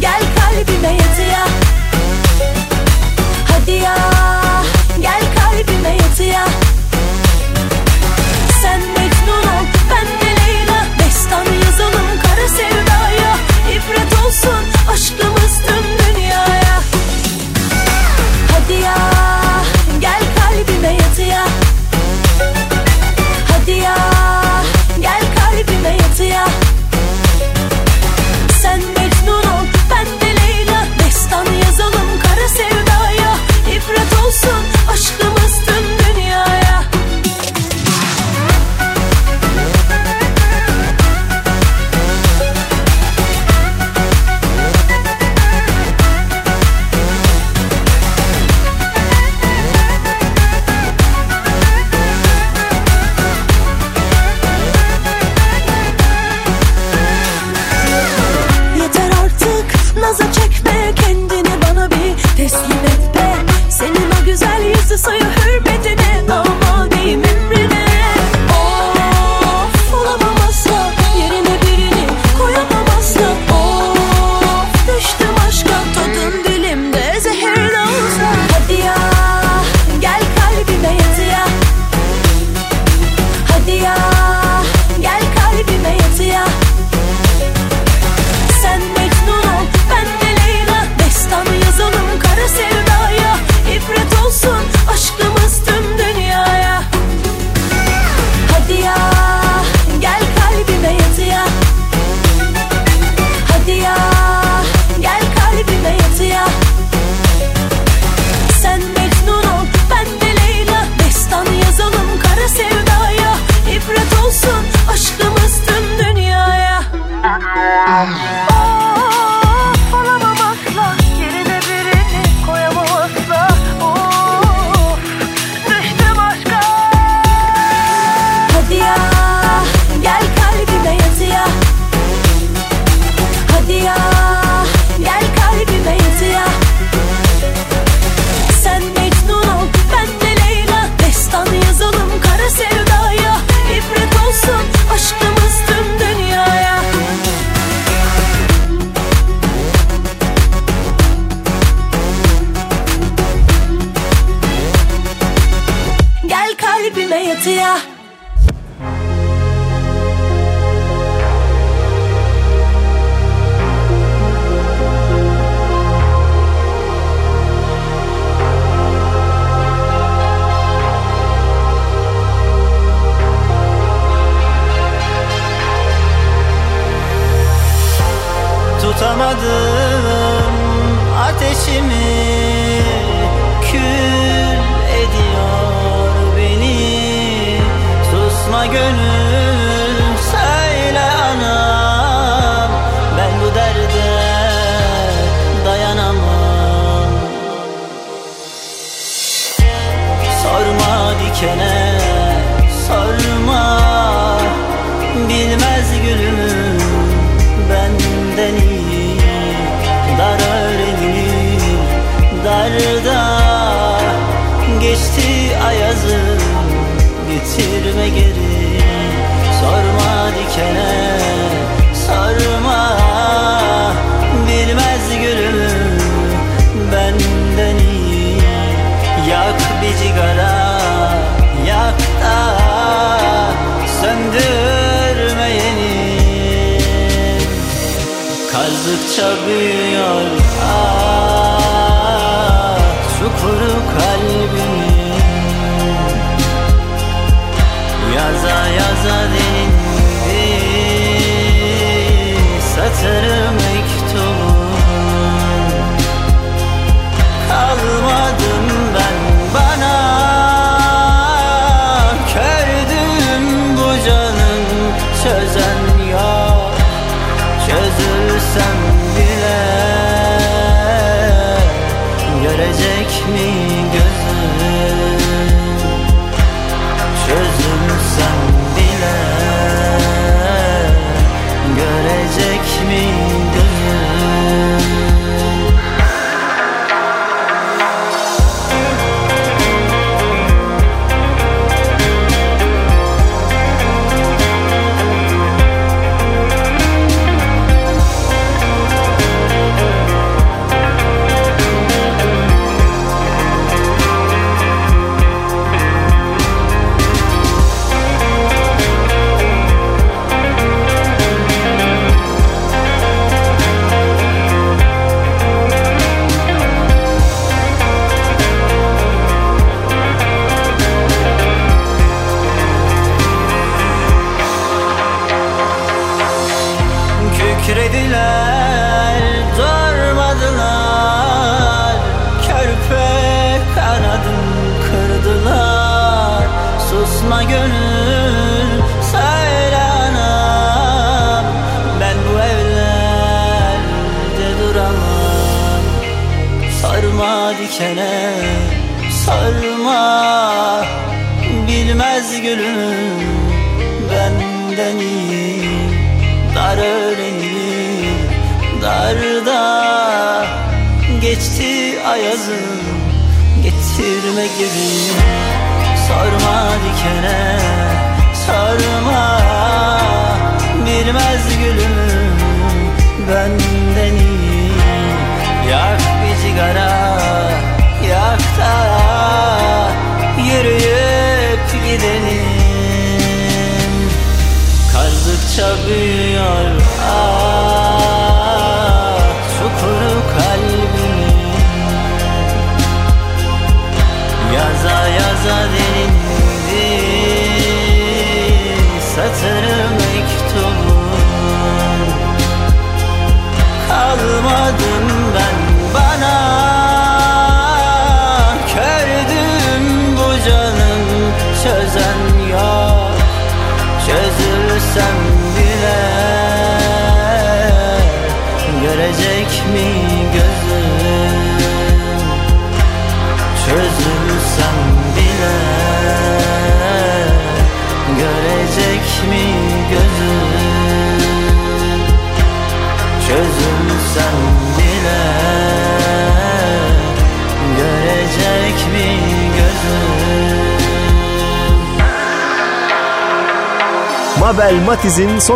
gel 0.00 0.22
kalbime 0.36 0.92
yatıya 0.92 1.03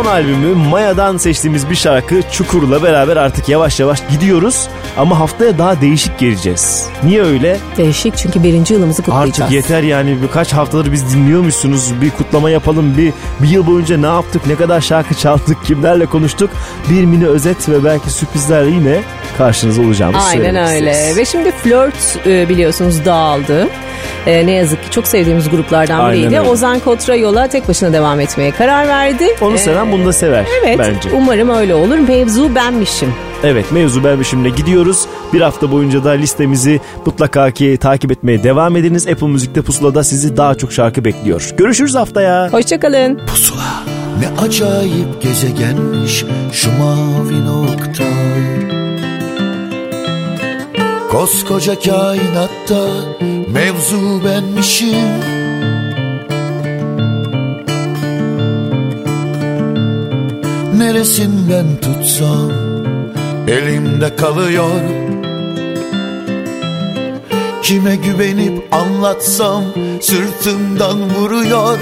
son 0.03 0.05
albümü 0.05 0.55
Maya'dan 0.69 1.17
seçtiğimiz 1.17 1.69
bir 1.69 1.75
şarkı 1.75 2.21
Çukur'la 2.31 2.83
beraber 2.83 3.17
artık 3.17 3.49
yavaş 3.49 3.79
yavaş 3.79 3.99
gidiyoruz. 4.11 4.67
Ama 4.97 5.19
haftaya 5.19 5.57
daha 5.57 5.81
değişik 5.81 6.19
geleceğiz. 6.19 6.85
Niye 7.03 7.23
öyle? 7.23 7.57
Değişik 7.77 8.17
çünkü 8.17 8.43
birinci 8.43 8.73
yılımızı 8.73 9.01
kutlayacağız. 9.03 9.41
Artık 9.41 9.51
yeter 9.51 9.83
yani 9.83 10.17
birkaç 10.21 10.53
haftadır 10.53 10.91
biz 10.91 11.13
dinliyormuşsunuz. 11.15 12.01
Bir 12.01 12.09
kutlama 12.09 12.49
yapalım. 12.49 12.97
Bir, 12.97 13.13
bir 13.39 13.47
yıl 13.49 13.67
boyunca 13.67 13.97
ne 13.97 14.05
yaptık, 14.07 14.47
ne 14.47 14.55
kadar 14.55 14.81
şarkı 14.81 15.13
çaldık, 15.15 15.65
kimlerle 15.65 16.05
konuştuk. 16.05 16.49
Bir 16.89 17.05
mini 17.05 17.27
özet 17.27 17.69
ve 17.69 17.83
belki 17.83 18.09
sürprizlerle 18.09 18.69
yine 18.71 18.99
karşınızda 19.37 19.81
olacağımız 19.81 20.23
Aynen 20.29 20.55
öyle. 20.55 21.15
Ve 21.15 21.25
şimdi 21.25 21.51
flört 21.51 22.17
e, 22.27 22.49
biliyorsunuz 22.49 23.05
dağıldı. 23.05 23.67
E, 24.27 24.47
ne 24.47 24.51
yazık 24.51 24.83
ki 24.83 24.91
çok 24.91 25.07
sevdiğimiz 25.07 25.49
gruplardan 25.49 25.99
Aynen 25.99 26.13
biriydi. 26.13 26.39
öyle. 26.39 26.49
Ozan 26.49 26.79
Kotra 26.79 27.15
yola 27.15 27.47
tek 27.47 27.67
başına 27.67 27.93
devam 27.93 28.19
etmeye 28.19 28.51
karar 28.51 28.87
verdi. 28.87 29.35
Onu 29.41 29.55
E, 29.55 29.57
seven 29.89 29.99
bunu 29.99 30.07
da 30.07 30.13
sever 30.13 30.45
Evet 30.65 30.79
bence. 30.79 31.09
umarım 31.15 31.49
öyle 31.49 31.75
olur. 31.75 31.97
Mevzu 31.97 32.55
benmişim. 32.55 33.13
Evet 33.43 33.71
mevzu 33.71 34.03
benmişimle 34.03 34.49
gidiyoruz. 34.49 35.05
Bir 35.33 35.41
hafta 35.41 35.71
boyunca 35.71 36.03
da 36.03 36.09
listemizi 36.09 36.79
mutlaka 37.05 37.51
ki 37.51 37.77
takip 37.81 38.11
etmeye 38.11 38.43
devam 38.43 38.75
ediniz. 38.75 39.07
Apple 39.07 39.27
Müzik'te 39.27 39.61
Pusula'da 39.61 40.03
sizi 40.03 40.37
daha 40.37 40.55
çok 40.55 40.71
şarkı 40.73 41.05
bekliyor. 41.05 41.49
Görüşürüz 41.57 41.95
haftaya. 41.95 42.49
Hoşçakalın. 42.51 43.19
Ne 44.19 44.41
acayip 44.41 45.21
gezegenmiş 45.21 46.25
şu 46.53 46.69
mavi 46.71 47.45
nokta 47.45 48.03
Koskoca 51.11 51.75
kainatta 51.79 52.87
mevzu 53.53 54.21
benmişim 54.25 54.97
Neresinden 60.79 61.65
tutsam 61.81 62.51
elimde 63.47 64.15
kalıyor. 64.15 64.81
Kime 67.63 67.95
güvenip 67.95 68.73
anlatsam 68.73 69.63
sırtımdan 70.01 71.09
vuruyor 71.09 71.77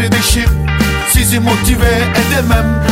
kardeşim. 0.00 0.50
Sizi 1.08 1.40
motive 1.40 1.88
edemem 2.20 2.84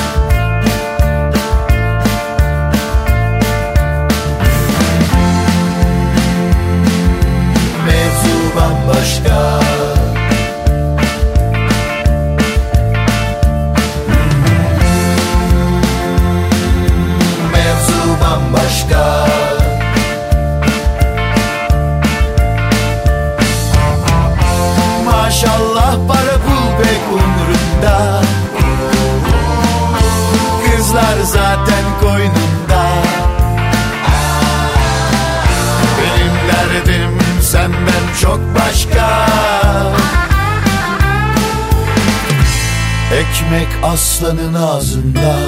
ağzında. 44.58 45.38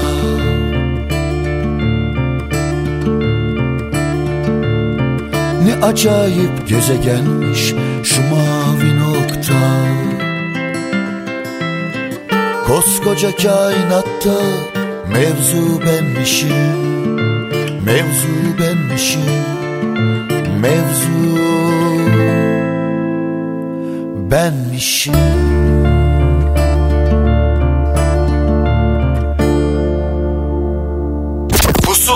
Ne 5.65 5.87
acayip 5.87 6.69
gezegenmiş 6.69 7.74
şu 8.05 8.23
mavi 8.23 8.99
nokta. 8.99 9.81
Koskoca 12.66 13.37
kainatta 13.37 14.41
mevzu 15.12 15.81
benmişim 15.87 16.81
Mevzu 17.85 18.59
benmişim 18.59 19.20
Mevzu 20.61 21.39
benmişim 24.31 25.80